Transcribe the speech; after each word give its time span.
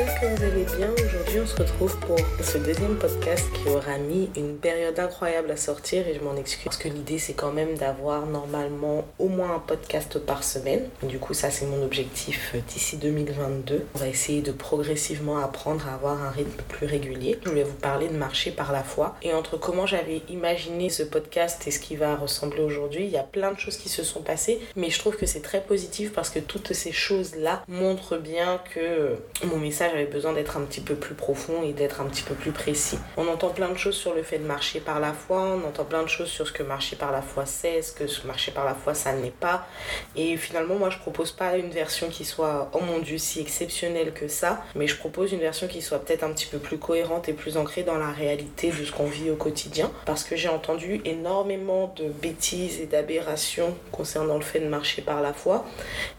j'espère 0.00 0.20
que 0.20 0.36
vous 0.36 0.44
allez 0.44 0.64
bien. 0.64 0.90
Aujourd'hui, 0.92 1.40
on 1.42 1.46
se 1.46 1.56
retrouve 1.56 1.96
pour 1.98 2.18
ce 2.42 2.58
deuxième 2.58 2.96
podcast 2.96 3.46
qui 3.52 3.68
aura 3.68 3.98
mis 3.98 4.30
une 4.36 4.56
période 4.56 4.98
incroyable 4.98 5.50
à 5.50 5.56
sortir 5.56 6.06
et 6.06 6.14
je 6.14 6.20
m'en 6.20 6.36
excuse 6.36 6.64
parce 6.64 6.76
que 6.76 6.88
l'idée 6.88 7.18
c'est 7.18 7.34
quand 7.34 7.52
même 7.52 7.76
d'avoir 7.76 8.26
normalement 8.26 9.06
au 9.18 9.28
moins 9.28 9.56
un 9.56 9.58
podcast 9.58 10.18
par 10.18 10.44
semaine. 10.44 10.88
Du 11.02 11.18
coup, 11.18 11.34
ça 11.34 11.50
c'est 11.50 11.66
mon 11.66 11.82
objectif 11.82 12.54
d'ici 12.68 12.96
2022. 12.96 13.86
On 13.94 13.98
va 13.98 14.08
essayer 14.08 14.42
de 14.42 14.52
progressivement 14.52 15.38
apprendre 15.38 15.86
à 15.88 15.94
avoir 15.94 16.22
un 16.22 16.30
rythme 16.30 16.62
plus 16.68 16.86
régulier. 16.86 17.38
Je 17.44 17.50
voulais 17.50 17.64
vous 17.64 17.74
parler 17.74 18.08
de 18.08 18.16
marcher 18.16 18.52
par 18.52 18.72
la 18.72 18.82
foi 18.82 19.16
et 19.22 19.34
entre 19.34 19.58
comment 19.58 19.86
j'avais 19.86 20.22
imaginé 20.28 20.88
ce 20.88 21.02
podcast 21.02 21.66
et 21.66 21.70
ce 21.70 21.80
qui 21.80 21.96
va 21.96 22.16
ressembler 22.16 22.62
aujourd'hui, 22.62 23.04
il 23.04 23.10
y 23.10 23.18
a 23.18 23.22
plein 23.22 23.52
de 23.52 23.58
choses 23.58 23.76
qui 23.76 23.88
se 23.88 24.02
sont 24.02 24.22
passées, 24.22 24.60
mais 24.76 24.90
je 24.90 24.98
trouve 24.98 25.16
que 25.16 25.26
c'est 25.26 25.42
très 25.42 25.60
positif 25.60 26.12
parce 26.12 26.30
que 26.30 26.38
toutes 26.38 26.72
ces 26.72 26.92
choses-là 26.92 27.64
montrent 27.68 28.16
bien 28.16 28.60
que 28.74 29.16
mon 29.44 29.58
message 29.58 29.89
avait 29.90 30.06
besoin 30.06 30.32
d'être 30.32 30.56
un 30.56 30.62
petit 30.62 30.80
peu 30.80 30.94
plus 30.94 31.14
profond 31.14 31.62
et 31.62 31.72
d'être 31.72 32.00
un 32.00 32.04
petit 32.04 32.22
peu 32.22 32.34
plus 32.34 32.52
précis. 32.52 32.98
On 33.16 33.28
entend 33.28 33.50
plein 33.50 33.68
de 33.68 33.78
choses 33.78 33.96
sur 33.96 34.14
le 34.14 34.22
fait 34.22 34.38
de 34.38 34.46
marcher 34.46 34.80
par 34.80 35.00
la 35.00 35.12
foi, 35.12 35.40
on 35.40 35.66
entend 35.66 35.84
plein 35.84 36.02
de 36.02 36.08
choses 36.08 36.28
sur 36.28 36.46
ce 36.46 36.52
que 36.52 36.62
marcher 36.62 36.96
par 36.96 37.12
la 37.12 37.22
foi 37.22 37.46
c'est, 37.46 37.82
ce 37.82 37.92
que 37.92 38.04
marcher 38.26 38.52
par 38.52 38.64
la 38.64 38.74
foi 38.74 38.94
ça 38.94 39.12
n'est 39.12 39.30
pas. 39.30 39.66
Et 40.16 40.36
finalement, 40.36 40.76
moi 40.76 40.90
je 40.90 40.98
propose 40.98 41.32
pas 41.32 41.56
une 41.56 41.70
version 41.70 42.08
qui 42.08 42.24
soit, 42.24 42.70
oh 42.72 42.80
mon 42.80 42.98
dieu, 42.98 43.18
si 43.18 43.40
exceptionnelle 43.40 44.12
que 44.12 44.28
ça, 44.28 44.62
mais 44.74 44.86
je 44.86 44.96
propose 44.96 45.32
une 45.32 45.40
version 45.40 45.66
qui 45.68 45.82
soit 45.82 45.98
peut-être 45.98 46.24
un 46.24 46.32
petit 46.32 46.46
peu 46.46 46.58
plus 46.58 46.78
cohérente 46.78 47.28
et 47.28 47.32
plus 47.32 47.56
ancrée 47.56 47.82
dans 47.82 47.98
la 47.98 48.10
réalité 48.10 48.70
de 48.70 48.84
ce 48.84 48.92
qu'on 48.92 49.06
vit 49.06 49.30
au 49.30 49.36
quotidien. 49.36 49.90
Parce 50.06 50.24
que 50.24 50.36
j'ai 50.36 50.48
entendu 50.48 51.00
énormément 51.04 51.92
de 51.96 52.04
bêtises 52.08 52.80
et 52.80 52.86
d'aberrations 52.86 53.76
concernant 53.92 54.36
le 54.36 54.42
fait 54.42 54.60
de 54.60 54.68
marcher 54.68 55.02
par 55.02 55.20
la 55.20 55.32
foi. 55.32 55.64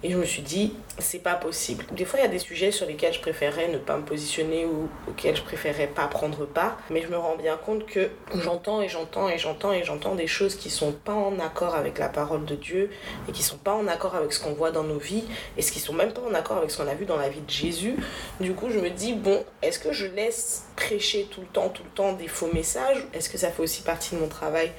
Et 0.04 0.12
je 0.12 0.18
me 0.18 0.26
suis 0.26 0.42
dit, 0.42 0.74
c'est 1.00 1.20
pas 1.20 1.36
possible. 1.36 1.86
Des 1.92 2.06
fois, 2.06 2.20
il 2.20 2.24
y 2.24 2.26
a 2.26 2.30
des 2.30 2.40
sujets 2.40 2.72
sur 2.72 2.86
lesquels 2.86 3.14
je 3.14 3.20
préférerais 3.20 3.61
ne 3.68 3.78
pas 3.78 3.98
me 3.98 4.04
positionner 4.04 4.66
ou 4.66 4.90
auxquels 5.08 5.36
je 5.36 5.42
préférerais 5.42 5.88
pas 5.88 6.08
prendre 6.08 6.46
part, 6.46 6.78
mais 6.90 7.02
je 7.02 7.08
me 7.08 7.18
rends 7.18 7.36
bien 7.36 7.58
compte 7.58 7.86
que 7.86 8.10
j'entends 8.36 8.82
et 8.82 8.90
j'entends 8.90 9.30
et 9.30 9.38
j'entends 9.38 9.72
et 9.74 9.84
j'entends 9.84 10.16
des 10.16 10.28
choses 10.28 10.56
qui 10.56 10.70
sont 10.70 10.92
pas 10.92 11.14
en 11.14 11.40
accord 11.40 11.76
avec 11.76 11.98
la 12.00 12.10
parole 12.10 12.46
de 12.46 12.56
Dieu 12.56 12.90
et 13.28 13.32
qui 13.32 13.44
sont 13.44 13.58
pas 13.58 13.74
en 13.74 13.88
accord 13.88 14.16
avec 14.16 14.34
ce 14.34 14.44
qu'on 14.44 14.54
voit 14.54 14.72
dans 14.72 14.84
nos 14.84 15.00
vies 15.00 15.24
et 15.58 15.62
ce 15.62 15.72
qui 15.72 15.80
sont 15.80 15.94
même 15.94 16.14
pas 16.14 16.22
en 16.22 16.34
accord 16.34 16.58
avec 16.58 16.72
ce 16.72 16.78
qu'on 16.78 16.88
a 16.88 16.96
vu 16.96 17.06
dans 17.06 17.18
la 17.18 17.30
vie 17.30 17.42
de 17.42 17.50
Jésus. 17.50 17.96
Du 18.40 18.54
coup, 18.54 18.70
je 18.70 18.80
me 18.80 18.90
dis 18.90 19.14
bon, 19.14 19.44
est-ce 19.62 19.80
que 19.80 19.94
je 19.94 20.06
laisse 20.06 20.66
prêcher 20.82 21.28
tout 21.30 21.42
le 21.42 21.48
temps, 21.48 21.70
tout 21.70 21.84
le 21.84 21.90
temps 21.92 22.14
des 22.14 22.28
faux 22.28 22.50
messages? 22.54 23.06
Est-ce 23.14 23.30
que 23.30 23.38
ça 23.38 23.52
fait 23.52 23.62
aussi 23.62 23.84
partie 23.84 24.16
de 24.16 24.20
mon 24.20 24.28
travail 24.28 24.72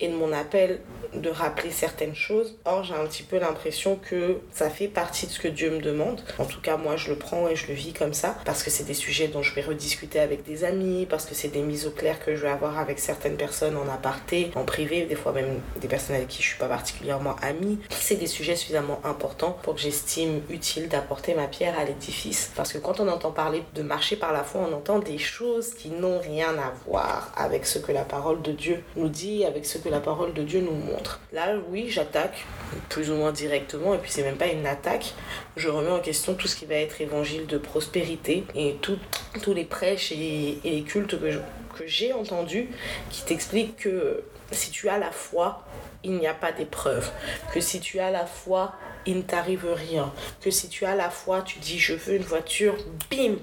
et 0.00 0.08
de 0.08 0.14
mon 0.14 0.32
appel 0.32 0.80
de 1.14 1.30
rappeler 1.30 1.70
certaines 1.70 2.14
choses? 2.14 2.58
Or, 2.64 2.82
j'ai 2.82 2.94
un 2.94 3.06
petit 3.06 3.22
peu 3.22 3.38
l'impression 3.38 3.96
que 3.96 4.40
ça 4.52 4.68
fait 4.68 4.88
partie 4.88 5.26
de 5.26 5.32
ce 5.32 5.38
que 5.38 5.48
Dieu 5.48 5.70
me 5.70 5.80
demande. 5.80 6.22
En 6.38 6.44
tout 6.44 6.60
cas, 6.60 6.76
moi, 6.76 6.96
je 6.96 7.10
le 7.10 7.16
prends 7.16 7.48
et 7.48 7.54
je 7.54 7.68
le 7.68 7.74
vis 7.74 7.92
comme 7.92 8.14
ça 8.14 8.36
parce 8.44 8.62
que 8.62 8.70
c'est 8.70 8.84
des 8.84 8.94
sujets 8.94 9.28
dont 9.28 9.42
je 9.42 9.54
vais 9.54 9.62
rediscuter 9.62 10.18
avec 10.18 10.44
des 10.44 10.64
amis, 10.64 11.06
parce 11.06 11.24
que 11.24 11.34
c'est 11.34 11.48
des 11.48 11.62
mises 11.62 11.86
au 11.86 11.90
clair 11.90 12.18
que 12.24 12.34
je 12.34 12.42
vais 12.42 12.50
avoir 12.50 12.78
avec 12.78 12.98
certaines 12.98 13.36
personnes 13.36 13.76
en 13.76 13.88
aparté, 13.92 14.50
en 14.56 14.64
privé, 14.64 15.06
des 15.06 15.14
fois 15.14 15.32
même 15.32 15.60
des 15.80 15.88
personnes 15.88 16.16
avec 16.16 16.28
qui 16.28 16.42
je 16.42 16.48
suis 16.48 16.58
pas 16.58 16.68
particulièrement 16.68 17.36
amie. 17.42 17.78
C'est 17.90 18.16
des 18.16 18.26
sujets 18.26 18.56
suffisamment 18.56 19.00
importants 19.04 19.56
pour 19.62 19.76
que 19.76 19.80
j'estime 19.80 20.42
utile 20.50 20.88
d'apporter 20.88 21.34
ma 21.34 21.46
pierre 21.46 21.78
à 21.78 21.84
l'édifice. 21.84 22.50
Parce 22.56 22.72
que 22.72 22.78
quand 22.78 22.98
on 22.98 23.08
entend 23.08 23.30
parler 23.30 23.62
de 23.74 23.82
marcher 23.82 24.16
par 24.16 24.32
la 24.32 24.42
foi, 24.42 24.66
on 24.68 24.74
entend 24.74 24.98
des 24.98 25.18
choses 25.18 25.43
qui 25.76 25.90
n'ont 25.90 26.18
rien 26.18 26.56
à 26.58 26.72
voir 26.86 27.32
avec 27.36 27.66
ce 27.66 27.78
que 27.78 27.92
la 27.92 28.04
parole 28.04 28.42
de 28.42 28.52
Dieu 28.52 28.82
nous 28.96 29.08
dit, 29.08 29.44
avec 29.44 29.66
ce 29.66 29.78
que 29.78 29.88
la 29.88 30.00
parole 30.00 30.34
de 30.34 30.42
Dieu 30.42 30.60
nous 30.60 30.74
montre. 30.74 31.20
Là, 31.32 31.56
oui, 31.70 31.86
j'attaque 31.88 32.44
plus 32.88 33.10
ou 33.10 33.14
moins 33.14 33.32
directement, 33.32 33.94
et 33.94 33.98
puis 33.98 34.10
c'est 34.10 34.22
même 34.22 34.36
pas 34.36 34.48
une 34.48 34.66
attaque. 34.66 35.14
Je 35.56 35.68
remets 35.68 35.90
en 35.90 36.00
question 36.00 36.34
tout 36.34 36.48
ce 36.48 36.56
qui 36.56 36.66
va 36.66 36.74
être 36.74 37.00
évangile 37.00 37.46
de 37.46 37.58
prospérité 37.58 38.44
et 38.54 38.76
tous 38.82 39.54
les 39.54 39.64
prêches 39.64 40.12
et, 40.12 40.58
et 40.64 40.70
les 40.70 40.82
cultes 40.82 41.20
que 41.20 41.40
que 41.74 41.86
j'ai 41.86 42.12
entendus 42.12 42.68
qui 43.10 43.22
t'expliquent 43.22 43.76
que 43.76 44.22
si 44.52 44.70
tu 44.70 44.88
as 44.88 44.98
la 44.98 45.10
foi, 45.10 45.64
il 46.02 46.16
n'y 46.16 46.26
a 46.26 46.34
pas 46.34 46.52
d'épreuve. 46.52 47.10
Que 47.52 47.60
si 47.60 47.80
tu 47.80 47.98
as 47.98 48.10
la 48.10 48.26
foi, 48.26 48.72
il 49.06 49.18
ne 49.18 49.22
t'arrive 49.22 49.66
rien. 49.72 50.12
Que 50.40 50.50
si 50.50 50.68
tu 50.68 50.84
as 50.84 50.94
la 50.94 51.10
foi, 51.10 51.42
tu 51.42 51.58
dis 51.58 51.78
je 51.78 51.94
veux 51.94 52.16
une 52.16 52.22
voiture, 52.22 52.76
bim, 53.10 53.36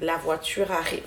la 0.00 0.16
voiture 0.16 0.70
arrive. 0.72 1.02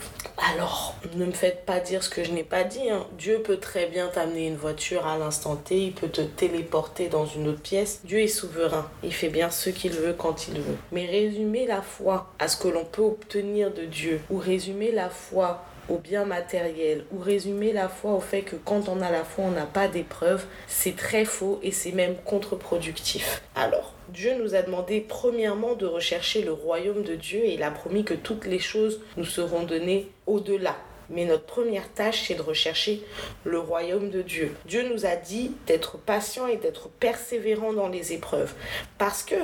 Alors, 0.53 0.95
ne 1.15 1.25
me 1.25 1.31
faites 1.31 1.65
pas 1.65 1.79
dire 1.79 2.03
ce 2.03 2.09
que 2.09 2.23
je 2.23 2.31
n'ai 2.31 2.43
pas 2.43 2.63
dit. 2.63 2.89
Hein. 2.89 3.05
Dieu 3.17 3.41
peut 3.41 3.57
très 3.57 3.87
bien 3.87 4.07
t'amener 4.07 4.47
une 4.47 4.55
voiture 4.55 5.05
à 5.05 5.17
l'instant 5.17 5.55
T, 5.55 5.87
il 5.87 5.93
peut 5.93 6.09
te 6.09 6.21
téléporter 6.21 7.07
dans 7.07 7.25
une 7.25 7.47
autre 7.47 7.61
pièce. 7.61 8.01
Dieu 8.03 8.19
est 8.19 8.27
souverain, 8.27 8.89
il 9.03 9.13
fait 9.13 9.29
bien 9.29 9.49
ce 9.49 9.69
qu'il 9.69 9.91
veut 9.91 10.13
quand 10.13 10.47
il 10.47 10.61
veut. 10.61 10.77
Mais 10.91 11.05
résumer 11.05 11.66
la 11.66 11.81
foi 11.81 12.33
à 12.39 12.47
ce 12.47 12.57
que 12.57 12.67
l'on 12.67 12.85
peut 12.85 13.01
obtenir 13.01 13.73
de 13.73 13.85
Dieu, 13.85 14.21
ou 14.29 14.37
résumer 14.37 14.91
la 14.91 15.09
foi 15.09 15.63
au 15.89 15.97
bien 15.97 16.25
matériel 16.25 17.03
ou 17.11 17.19
résumer 17.19 17.73
la 17.73 17.89
foi 17.89 18.11
au 18.11 18.19
fait 18.19 18.41
que 18.41 18.55
quand 18.55 18.89
on 18.89 19.01
a 19.01 19.11
la 19.11 19.23
foi, 19.23 19.45
on 19.45 19.51
n'a 19.51 19.66
pas 19.66 19.88
d'épreuve, 19.88 20.45
c'est 20.67 20.95
très 20.95 21.25
faux 21.25 21.59
et 21.63 21.72
c'est 21.72 21.91
même 21.91 22.16
contre-productif. 22.25 23.41
Alors, 23.55 23.94
Dieu 24.09 24.35
nous 24.41 24.55
a 24.55 24.61
demandé 24.61 25.01
premièrement 25.01 25.75
de 25.75 25.85
rechercher 25.85 26.41
le 26.41 26.51
royaume 26.51 27.03
de 27.03 27.16
Dieu 27.16 27.39
et 27.44 27.53
il 27.53 27.63
a 27.63 27.72
promis 27.72 28.03
que 28.03 28.13
toutes 28.13 28.45
les 28.45 28.59
choses 28.59 29.01
nous 29.17 29.25
seront 29.25 29.63
données 29.63 30.09
au-delà. 30.25 30.75
Mais 31.09 31.25
notre 31.25 31.45
première 31.45 31.91
tâche, 31.91 32.25
c'est 32.28 32.35
de 32.35 32.41
rechercher 32.41 33.01
le 33.44 33.57
royaume 33.57 34.11
de 34.11 34.22
Dieu. 34.22 34.55
Dieu 34.66 34.88
nous 34.88 35.05
a 35.05 35.16
dit 35.16 35.51
d'être 35.66 35.97
patient 35.97 36.45
et 36.45 36.57
d'être 36.57 36.89
persévérant 36.89 37.73
dans 37.73 37.88
les 37.88 38.13
épreuves. 38.13 38.53
Parce 38.99 39.23
que 39.23 39.35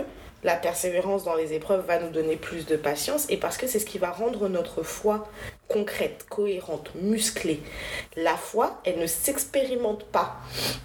la 0.44 0.55
persévérance 0.55 1.23
dans 1.23 1.34
les 1.34 1.53
épreuves 1.53 1.85
va 1.88 2.00
nous 2.00 2.11
donner 2.11 2.35
plus 2.35 2.67
de 2.67 2.75
patience 2.75 3.25
et 3.29 3.38
parce 3.38 3.57
que 3.57 3.66
c'est 3.66 3.79
ce 3.79 3.85
qui 3.85 3.97
va 3.97 4.11
rendre 4.11 4.47
notre 4.47 4.84
foi 4.84 5.28
concrète, 5.68 6.26
cohérente, 6.30 6.92
musclée. 6.96 7.62
La 8.16 8.36
foi, 8.36 8.81
elle 8.86 9.00
ne 9.00 9.08
s'expérimente 9.08 10.03
pas 10.06 10.38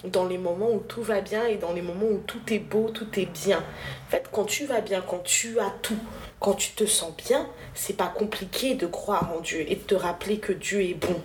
dans 0.04 0.26
les 0.26 0.38
moments 0.38 0.70
où 0.70 0.80
tout 0.80 1.02
va 1.02 1.20
bien 1.20 1.46
et 1.46 1.56
dans 1.56 1.72
les 1.72 1.82
moments 1.82 2.06
où 2.06 2.22
tout 2.26 2.52
est 2.52 2.58
beau, 2.58 2.88
tout 2.90 3.18
est 3.18 3.26
bien. 3.26 3.58
En 3.58 4.10
fait, 4.10 4.28
quand 4.32 4.44
tu 4.44 4.66
vas 4.66 4.80
bien, 4.80 5.02
quand 5.02 5.22
tu 5.22 5.58
as 5.60 5.72
tout, 5.82 5.98
quand 6.38 6.54
tu 6.54 6.72
te 6.72 6.86
sens 6.86 7.14
bien, 7.16 7.48
c'est 7.74 7.96
pas 7.96 8.08
compliqué 8.08 8.74
de 8.74 8.86
croire 8.86 9.32
en 9.36 9.40
Dieu 9.40 9.64
et 9.68 9.76
de 9.76 9.82
te 9.82 9.94
rappeler 9.94 10.38
que 10.38 10.52
Dieu 10.52 10.82
est 10.82 10.94
bon 10.94 11.20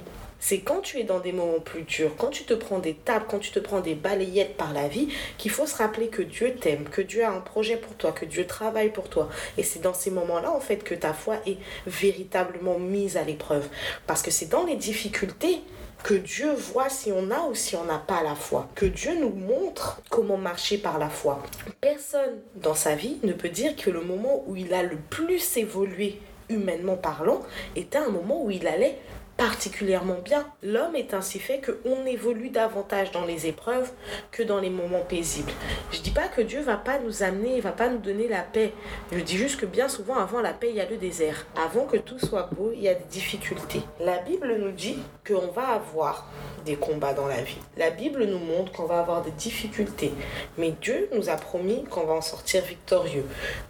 c'est 0.48 0.60
quand 0.60 0.82
tu 0.82 1.00
es 1.00 1.04
dans 1.04 1.20
des 1.20 1.32
moments 1.32 1.60
plus 1.60 1.82
durs, 1.82 2.12
quand 2.20 2.30
tu 2.30 2.44
te 2.44 2.54
prends 2.54 2.78
des 2.78 2.94
tapes, 2.94 3.26
quand 3.28 3.40
tu 3.40 3.50
te 3.50 3.58
prends 3.58 3.80
des 3.80 3.96
balayettes 3.96 4.56
par 4.58 4.74
la 4.74 4.88
vie, 4.88 5.08
qu'il 5.40 5.50
faut 5.50 5.66
se 5.66 5.76
rappeler 5.76 6.10
que 6.10 6.22
Dieu 6.22 6.54
t'aime, 6.54 6.84
que 6.84 7.02
Dieu 7.02 7.26
a 7.26 7.32
un 7.32 7.40
projet 7.40 7.78
pour 7.78 7.96
toi, 7.96 8.12
que 8.12 8.26
Dieu 8.26 8.46
travaille 8.46 8.92
pour 8.92 9.10
toi. 9.10 9.28
Et 9.58 9.64
c'est 9.64 9.80
dans 9.80 9.96
ces 9.96 10.12
moments-là, 10.12 10.52
en 10.52 10.60
fait, 10.60 10.84
que 10.84 10.94
ta 10.94 11.14
foi 11.14 11.38
est 11.48 11.58
véritablement 11.88 12.78
mise 12.78 13.18
à 13.18 13.24
l'épreuve. 13.24 13.68
Parce 14.06 14.22
que 14.22 14.30
c'est 14.30 14.46
dans 14.46 14.66
les 14.66 14.76
difficultés 14.76 15.62
que 16.04 16.14
Dieu 16.14 16.54
voit 16.54 16.90
si 16.90 17.12
on 17.12 17.32
a 17.32 17.48
ou 17.48 17.56
si 17.56 17.76
on 17.76 17.86
n'a 17.86 17.98
pas 17.98 18.22
la 18.22 18.36
foi, 18.36 18.70
que 18.76 18.86
Dieu 18.86 19.20
nous 19.20 19.34
montre 19.34 20.04
comment 20.12 20.38
marcher 20.38 20.78
par 20.78 21.00
la 21.00 21.10
foi. 21.10 21.42
Personne 21.82 22.36
dans 22.54 22.76
sa 22.76 22.94
vie 22.94 23.18
ne 23.24 23.34
peut 23.34 23.50
dire 23.50 23.76
que 23.76 23.90
le 23.90 24.02
moment 24.02 24.44
où 24.46 24.56
il 24.56 24.76
a 24.76 24.84
le 24.84 24.98
plus 25.10 25.58
évolué 25.58 26.20
humainement 26.50 26.98
parlant 26.98 27.42
était 27.76 27.98
un 27.98 28.10
moment 28.10 28.44
où 28.44 28.52
il 28.52 28.68
allait 28.68 29.00
particulièrement 29.38 30.20
bien. 30.24 30.46
L'homme 30.64 30.96
est 30.96 31.14
ainsi 31.14 31.40
fait 31.40 31.62
qu'on 31.62 32.06
évolue 32.06 32.50
davantage 32.50 33.12
dans 33.12 33.26
les 33.26 33.48
épreuves 33.48 33.92
que 34.32 34.44
dans 34.44 34.60
les 34.60 34.70
moments 34.70 35.02
paisibles. 35.02 35.52
Je 35.92 36.00
dis 36.02 36.12
pas 36.12 36.28
que 36.28 36.42
Dieu 36.42 36.62
va 36.62 36.78
pas 36.78 37.00
nous 37.00 37.24
amener, 37.24 37.60
va 37.60 37.72
pas 37.72 37.90
nous 37.90 37.98
donner 37.98 38.28
la 38.28 38.42
paix. 38.42 38.74
Je 39.12 39.20
dis 39.20 39.38
juste 39.38 39.60
que 39.60 39.66
bien 39.66 39.90
souvent 39.90 40.16
avant 40.16 40.42
la 40.42 40.54
paix, 40.54 40.70
il 40.70 40.76
y 40.76 40.82
a 40.82 40.90
le 40.90 40.98
désert. 40.98 41.46
Avant 41.56 41.86
que 41.86 41.98
tout 41.98 42.20
soit 42.20 42.50
beau, 42.54 42.72
il 42.74 42.82
y 42.82 42.88
a 42.88 42.94
des 42.94 43.06
difficultés. 43.06 43.82
La 44.00 44.20
Bible 44.20 44.56
nous 44.58 44.72
dit 44.72 45.00
qu'on 45.28 45.48
va 45.52 45.68
avoir 45.70 46.30
des 46.66 46.76
combats 46.76 47.14
dans 47.14 47.28
la 47.28 47.42
vie. 47.42 47.60
La 47.78 47.90
Bible 47.90 48.26
nous 48.26 48.40
montre 48.40 48.72
qu'on 48.72 48.86
va 48.86 49.00
avoir 49.00 49.22
des 49.22 49.32
difficultés. 49.32 50.14
Mais 50.58 50.72
Dieu 50.82 51.10
nous 51.14 51.30
a 51.30 51.36
promis 51.36 51.84
qu'on 51.84 52.06
va 52.06 52.14
en 52.14 52.22
sortir 52.22 52.64
victorieux. 52.64 53.26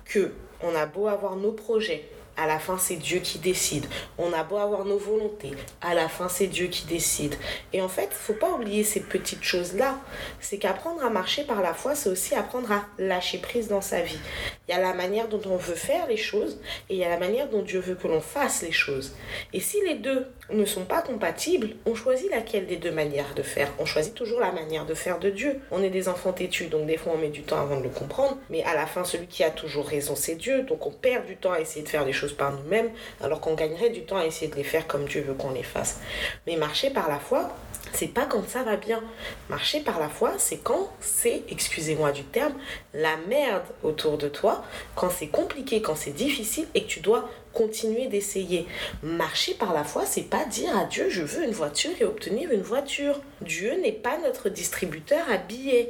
Que 0.06 0.31
on 0.62 0.75
a 0.75 0.86
beau 0.86 1.07
avoir 1.07 1.36
nos 1.36 1.51
projets, 1.51 2.07
à 2.38 2.48
la 2.48 2.60
fin 2.60 2.78
c'est 2.78 2.96
Dieu 2.96 3.20
qui 3.20 3.40
décide. 3.40 3.86
On 4.18 4.34
a 4.34 4.44
beau 4.44 4.58
avoir 4.58 4.86
nos 4.86 4.98
volontés, 4.98 5.52
à 5.82 5.94
la 5.94 6.10
fin 6.10 6.30
c'est 6.30 6.48
Dieu 6.48 6.68
qui 6.68 6.86
décide. 6.86 7.36
Et 7.74 7.82
en 7.82 7.90
fait, 7.90 8.14
faut 8.14 8.34
pas 8.34 8.52
oublier 8.52 8.84
ces 8.84 9.02
petites 9.02 9.44
choses-là. 9.44 10.00
C'est 10.40 10.58
qu'apprendre 10.58 11.04
à 11.04 11.10
marcher 11.10 11.44
par 11.44 11.62
la 11.62 11.74
foi, 11.74 11.96
c'est 11.96 12.10
aussi 12.10 12.36
apprendre 12.36 12.72
à 12.72 12.86
lâcher 12.98 13.38
prise 13.38 13.68
dans 13.68 13.82
sa 13.82 14.02
vie. 14.02 14.20
Il 14.68 14.72
y 14.72 14.78
a 14.78 14.82
la 14.82 14.94
manière 14.94 15.28
dont 15.28 15.42
on 15.46 15.58
veut 15.58 15.76
faire 15.76 16.08
les 16.08 16.18
choses 16.18 16.60
et 16.90 16.96
il 16.96 17.00
y 17.00 17.04
a 17.04 17.10
la 17.10 17.20
manière 17.20 17.50
dont 17.50 17.62
Dieu 17.62 17.80
veut 17.80 17.96
que 17.96 18.08
l'on 18.08 18.22
fasse 18.22 18.62
les 18.62 18.72
choses. 18.72 19.16
Et 19.54 19.60
si 19.60 19.81
les 19.81 19.96
deux 19.96 20.28
ne 20.51 20.65
sont 20.65 20.86
pas 20.86 21.01
compatibles, 21.01 21.69
on 21.86 21.95
choisit 21.95 22.30
laquelle 22.30 22.68
des 22.68 22.75
deux 22.75 22.92
manières 22.92 23.33
de 23.36 23.42
faire. 23.42 23.71
On 23.80 23.86
choisit 23.86 24.13
toujours 24.13 24.39
la 24.39 24.51
manière 24.51 24.86
de 24.86 24.94
faire 24.94 25.19
de 25.19 25.30
Dieu. 25.30 25.59
On 25.71 25.81
est 25.81 25.89
des 25.89 26.07
enfants 26.07 26.33
têtus, 26.33 26.68
donc 26.68 26.86
des 26.86 26.97
fois 26.97 27.13
on 27.15 27.18
met 27.18 27.30
du 27.30 27.42
temps 27.42 27.59
avant 27.59 27.77
de 27.77 27.83
le 27.83 27.89
comprendre, 27.89 28.38
mais 28.50 28.63
à 28.63 28.75
la 28.75 28.86
fin 28.86 29.03
celui 29.03 29.27
qui 29.27 29.44
a 29.44 29.50
toujours 29.50 29.88
raison 29.88 30.15
c'est 30.15 30.36
Dieu, 30.36 30.63
donc 30.63 30.86
on 30.86 30.92
perd 30.92 31.25
du 31.25 31.36
temps 31.36 31.51
à 31.51 31.59
essayer 31.59 31.83
de 31.83 31.89
faire 31.89 32.06
les 32.06 32.13
choses 32.13 32.33
par 32.33 32.51
nous-mêmes, 32.51 32.92
alors 33.21 33.42
qu'on 33.42 33.56
gagnerait 33.56 33.89
du 33.89 34.03
temps 34.03 34.18
à 34.18 34.25
essayer 34.25 34.50
de 34.50 34.56
les 34.56 34.63
faire 34.63 34.88
comme 34.88 35.06
Dieu 35.06 35.21
veut 35.21 35.33
qu'on 35.33 35.51
les 35.51 35.63
fasse. 35.63 36.00
Mais 36.45 36.56
marcher 36.56 36.89
par 36.89 37.09
la 37.09 37.19
foi, 37.19 37.56
c'est 37.94 38.07
pas 38.07 38.25
quand 38.25 38.47
ça 38.47 38.63
va 38.63 38.75
bien. 38.75 39.01
Marcher 39.50 39.80
par 39.80 40.00
la 40.00 40.09
foi, 40.09 40.33
c'est 40.38 40.57
quand 40.57 40.92
c'est, 41.00 41.44
excusez-moi 41.50 42.12
du 42.12 42.24
terme, 42.24 42.53
la 42.94 43.15
merde 43.30 43.63
autour 43.83 44.18
de 44.18 44.27
toi, 44.27 44.63
quand 44.95 45.09
c'est 45.09 45.27
compliqué, 45.27 45.81
quand 45.81 45.95
c'est 45.95 46.12
difficile 46.12 46.68
et 46.75 46.83
que 46.83 46.88
tu 46.88 47.00
dois 47.00 47.30
continuer 47.56 48.07
d'essayer. 48.07 48.68
Marcher 49.02 49.56
par 49.56 49.74
la 49.74 49.84
foi, 49.84 50.06
c'est 50.06 50.30
pas 50.30 50.46
dire 50.46 50.78
à 50.78 50.86
Dieu 50.86 51.10
je 51.10 51.24
veux 51.24 51.44
une 51.44 51.52
voiture 51.52 51.92
et 52.00 52.04
obtenir 52.04 52.52
une 52.52 52.62
voiture. 52.62 53.19
Dieu 53.42 53.74
n'est 53.81 53.92
pas 53.92 54.19
notre 54.19 54.50
distributeur 54.50 55.25
à 55.31 55.38
billets. 55.38 55.90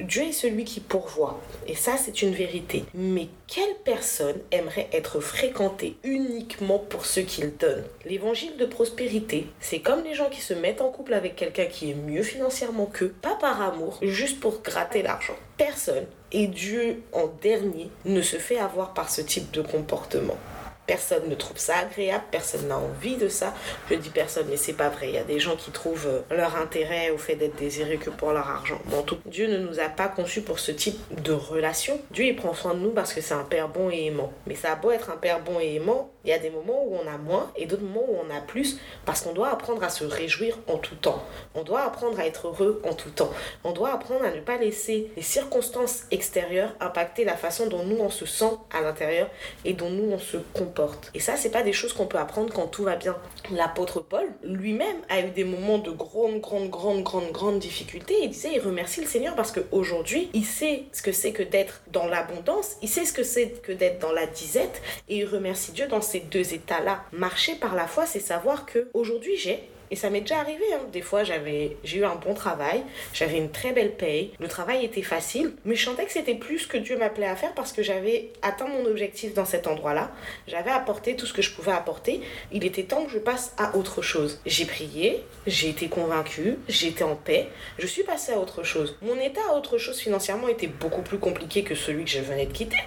Dieu 0.00 0.24
est 0.24 0.32
celui 0.32 0.64
qui 0.64 0.80
pourvoit. 0.80 1.40
Et 1.68 1.76
ça, 1.76 1.92
c'est 1.96 2.22
une 2.22 2.34
vérité. 2.34 2.84
Mais 2.94 3.28
quelle 3.46 3.76
personne 3.84 4.40
aimerait 4.50 4.88
être 4.92 5.20
fréquentée 5.20 5.96
uniquement 6.02 6.80
pour 6.80 7.06
ce 7.06 7.20
qu'il 7.20 7.56
donne? 7.56 7.84
L'évangile 8.04 8.56
de 8.56 8.66
prospérité, 8.66 9.46
c'est 9.60 9.78
comme 9.78 10.02
les 10.02 10.14
gens 10.14 10.30
qui 10.30 10.40
se 10.40 10.52
mettent 10.52 10.80
en 10.80 10.90
couple 10.90 11.14
avec 11.14 11.36
quelqu'un 11.36 11.66
qui 11.66 11.92
est 11.92 11.94
mieux 11.94 12.24
financièrement 12.24 12.86
qu'eux, 12.86 13.14
pas 13.22 13.36
par 13.36 13.62
amour, 13.62 14.00
juste 14.02 14.40
pour 14.40 14.62
gratter 14.62 15.02
l'argent. 15.02 15.36
Personne, 15.56 16.06
et 16.32 16.48
Dieu 16.48 17.02
en 17.12 17.28
dernier, 17.40 17.88
ne 18.04 18.20
se 18.20 18.36
fait 18.36 18.58
avoir 18.58 18.94
par 18.94 19.08
ce 19.08 19.20
type 19.20 19.52
de 19.52 19.62
comportement. 19.62 20.36
Personne 20.86 21.28
ne 21.28 21.34
trouve 21.34 21.56
ça 21.56 21.78
agréable, 21.78 22.24
personne 22.30 22.68
n'a 22.68 22.76
envie 22.76 23.16
de 23.16 23.28
ça. 23.28 23.54
Je 23.90 23.94
dis 23.94 24.10
personne, 24.10 24.46
mais 24.50 24.58
c'est 24.58 24.74
pas 24.74 24.90
vrai. 24.90 25.08
Il 25.08 25.14
y 25.14 25.18
a 25.18 25.24
des 25.24 25.40
gens 25.40 25.56
qui 25.56 25.70
trouvent 25.70 26.06
euh, 26.06 26.20
leur 26.30 26.56
intérêt 26.56 27.10
au 27.10 27.16
fait 27.16 27.36
d'être 27.36 27.56
désirés 27.56 27.96
que 27.96 28.10
pour 28.10 28.32
leur 28.32 28.48
argent. 28.48 28.78
Bon, 28.86 29.02
tout, 29.02 29.18
Dieu 29.24 29.46
ne 29.46 29.56
nous 29.56 29.80
a 29.80 29.88
pas 29.88 30.08
conçus 30.08 30.42
pour 30.42 30.58
ce 30.58 30.72
type 30.72 30.98
de 31.22 31.32
relation. 31.32 31.98
Dieu, 32.10 32.26
il 32.26 32.36
prend 32.36 32.52
soin 32.52 32.74
de 32.74 32.80
nous 32.80 32.90
parce 32.90 33.14
que 33.14 33.22
c'est 33.22 33.34
un 33.34 33.44
père 33.44 33.68
bon 33.68 33.88
et 33.90 34.06
aimant. 34.06 34.32
Mais 34.46 34.54
ça 34.54 34.72
a 34.72 34.76
beau 34.76 34.90
être 34.90 35.10
un 35.10 35.16
père 35.16 35.40
bon 35.40 35.58
et 35.58 35.76
aimant, 35.76 36.10
il 36.24 36.30
y 36.30 36.32
a 36.32 36.38
des 36.38 36.50
moments 36.50 36.84
où 36.84 36.96
on 36.96 37.06
a 37.06 37.16
moins 37.16 37.50
et 37.56 37.66
d'autres 37.66 37.82
moments 37.82 38.06
où 38.08 38.16
on 38.16 38.34
a 38.34 38.40
plus 38.40 38.78
parce 39.06 39.22
qu'on 39.22 39.32
doit 39.32 39.50
apprendre 39.50 39.82
à 39.82 39.88
se 39.88 40.04
réjouir 40.04 40.58
en 40.68 40.76
tout 40.78 40.96
temps. 40.96 41.22
On 41.54 41.62
doit 41.62 41.82
apprendre 41.82 42.18
à 42.18 42.26
être 42.26 42.48
heureux 42.48 42.82
en 42.84 42.94
tout 42.94 43.10
temps. 43.10 43.30
On 43.62 43.72
doit 43.72 43.92
apprendre 43.92 44.24
à 44.24 44.30
ne 44.30 44.40
pas 44.40 44.56
laisser 44.56 45.10
les 45.16 45.22
circonstances 45.22 46.04
extérieures 46.10 46.72
impacter 46.80 47.24
la 47.24 47.36
façon 47.36 47.68
dont 47.68 47.84
nous 47.84 47.98
on 47.98 48.10
se 48.10 48.26
sent 48.26 48.52
à 48.72 48.80
l'intérieur 48.80 49.28
et 49.64 49.72
dont 49.72 49.90
nous 49.90 50.10
on 50.12 50.18
se 50.18 50.38
comporte. 50.52 50.73
Et 51.14 51.20
ça, 51.20 51.36
c'est 51.36 51.50
pas 51.50 51.62
des 51.62 51.72
choses 51.72 51.92
qu'on 51.92 52.06
peut 52.06 52.18
apprendre 52.18 52.52
quand 52.52 52.66
tout 52.66 52.84
va 52.84 52.96
bien. 52.96 53.16
L'apôtre 53.50 54.00
Paul 54.00 54.26
lui-même 54.42 54.96
a 55.08 55.20
eu 55.20 55.30
des 55.30 55.44
moments 55.44 55.78
de 55.78 55.90
grandes, 55.90 56.40
grandes, 56.40 56.70
grandes, 56.70 57.02
grandes, 57.02 57.32
grandes 57.32 57.58
difficultés. 57.58 58.14
Il 58.22 58.30
disait, 58.30 58.52
il 58.54 58.60
remercie 58.60 59.00
le 59.00 59.06
Seigneur 59.06 59.34
parce 59.34 59.52
qu'aujourd'hui, 59.52 60.30
il 60.34 60.44
sait 60.44 60.84
ce 60.92 61.02
que 61.02 61.12
c'est 61.12 61.32
que 61.32 61.42
d'être 61.42 61.82
dans 61.92 62.06
l'abondance, 62.06 62.76
il 62.82 62.88
sait 62.88 63.04
ce 63.04 63.12
que 63.12 63.22
c'est 63.22 63.62
que 63.62 63.72
d'être 63.72 64.00
dans 64.00 64.12
la 64.12 64.26
disette 64.26 64.82
et 65.08 65.18
il 65.18 65.26
remercie 65.26 65.72
Dieu 65.72 65.86
dans 65.86 66.00
ces 66.00 66.20
deux 66.20 66.54
états-là. 66.54 67.02
Marcher 67.12 67.54
par 67.54 67.74
la 67.74 67.86
foi, 67.86 68.06
c'est 68.06 68.20
savoir 68.20 68.66
que 68.66 68.88
aujourd'hui 68.94 69.36
j'ai 69.36 69.68
et 69.90 69.96
ça 69.96 70.10
m'est 70.10 70.20
déjà 70.20 70.38
arrivé. 70.38 70.64
Hein. 70.74 70.80
Des 70.92 71.02
fois, 71.02 71.24
j'avais, 71.24 71.76
j'ai 71.84 71.98
eu 71.98 72.04
un 72.04 72.16
bon 72.16 72.34
travail, 72.34 72.82
j'avais 73.12 73.38
une 73.38 73.50
très 73.50 73.72
belle 73.72 73.94
paye, 73.94 74.32
le 74.38 74.48
travail 74.48 74.84
était 74.84 75.02
facile, 75.02 75.52
mais 75.64 75.74
je 75.74 75.84
sentais 75.84 76.04
que 76.04 76.12
c'était 76.12 76.34
plus 76.34 76.60
ce 76.60 76.68
que 76.68 76.78
Dieu 76.78 76.96
m'appelait 76.98 77.26
à 77.26 77.36
faire 77.36 77.54
parce 77.54 77.72
que 77.72 77.82
j'avais 77.82 78.30
atteint 78.42 78.68
mon 78.68 78.86
objectif 78.86 79.34
dans 79.34 79.44
cet 79.44 79.66
endroit-là. 79.66 80.10
J'avais 80.46 80.70
apporté 80.70 81.16
tout 81.16 81.26
ce 81.26 81.32
que 81.32 81.42
je 81.42 81.52
pouvais 81.52 81.72
apporter. 81.72 82.20
Il 82.52 82.64
était 82.64 82.84
temps 82.84 83.04
que 83.04 83.10
je 83.10 83.18
passe 83.18 83.54
à 83.58 83.76
autre 83.76 84.02
chose. 84.02 84.40
J'ai 84.46 84.64
prié, 84.64 85.24
j'ai 85.46 85.68
été 85.68 85.88
convaincue, 85.88 86.58
j'étais 86.68 87.04
en 87.04 87.16
paix, 87.16 87.48
je 87.78 87.86
suis 87.86 88.02
passée 88.02 88.32
à 88.32 88.38
autre 88.38 88.62
chose. 88.62 88.96
Mon 89.02 89.18
état 89.20 89.40
à 89.50 89.54
autre 89.54 89.78
chose 89.78 89.98
financièrement 89.98 90.48
était 90.48 90.66
beaucoup 90.66 91.02
plus 91.02 91.18
compliqué 91.18 91.62
que 91.62 91.74
celui 91.74 92.04
que 92.04 92.10
je 92.10 92.20
venais 92.20 92.46
de 92.46 92.52
quitter. 92.52 92.78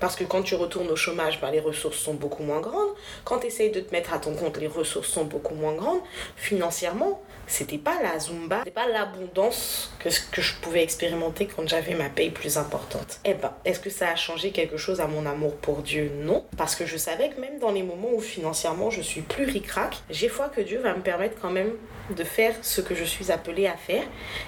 Parce 0.00 0.16
que 0.16 0.24
quand 0.24 0.42
tu 0.42 0.54
retournes 0.54 0.88
au 0.90 0.96
chômage, 0.96 1.40
ben, 1.40 1.50
les 1.50 1.60
ressources 1.60 1.98
sont 1.98 2.14
beaucoup 2.14 2.42
moins 2.42 2.60
grandes. 2.60 2.90
Quand 3.24 3.38
tu 3.38 3.46
essayes 3.46 3.70
de 3.70 3.80
te 3.80 3.92
mettre 3.92 4.12
à 4.12 4.18
ton 4.18 4.34
compte, 4.34 4.58
les 4.58 4.66
ressources 4.66 5.08
sont 5.08 5.24
beaucoup 5.24 5.54
moins 5.54 5.74
grandes 5.74 6.00
financièrement, 6.36 7.20
c'était 7.46 7.78
pas 7.78 8.00
la 8.02 8.18
Zumba, 8.18 8.58
c'était 8.60 8.70
pas 8.70 8.88
l'abondance 8.88 9.92
que, 9.98 10.08
que 10.30 10.40
je 10.40 10.54
pouvais 10.56 10.82
expérimenter 10.82 11.46
quand 11.46 11.68
j'avais 11.68 11.94
ma 11.94 12.08
paye 12.08 12.30
plus 12.30 12.56
importante. 12.56 13.20
Eh 13.24 13.34
ben, 13.34 13.52
est-ce 13.64 13.80
que 13.80 13.90
ça 13.90 14.08
a 14.08 14.16
changé 14.16 14.50
quelque 14.50 14.76
chose 14.76 15.00
à 15.00 15.06
mon 15.06 15.26
amour 15.26 15.56
pour 15.56 15.82
Dieu? 15.82 16.10
Non. 16.22 16.44
Parce 16.56 16.74
que 16.74 16.86
je 16.86 16.96
savais 16.96 17.30
que 17.30 17.40
même 17.40 17.58
dans 17.58 17.72
les 17.72 17.82
moments 17.82 18.12
où 18.14 18.20
financièrement 18.20 18.90
je 18.90 19.02
suis 19.02 19.20
plus 19.20 19.44
ricrac, 19.44 20.02
j'ai 20.10 20.28
foi 20.28 20.48
que 20.48 20.60
Dieu 20.60 20.80
va 20.80 20.94
me 20.94 21.02
permettre 21.02 21.36
quand 21.40 21.50
même 21.50 21.72
de 22.10 22.24
faire 22.24 22.54
ce 22.62 22.80
que 22.80 22.94
je 22.94 23.04
suis 23.04 23.30
appelée 23.30 23.66
à 23.66 23.76
faire. 23.76 24.04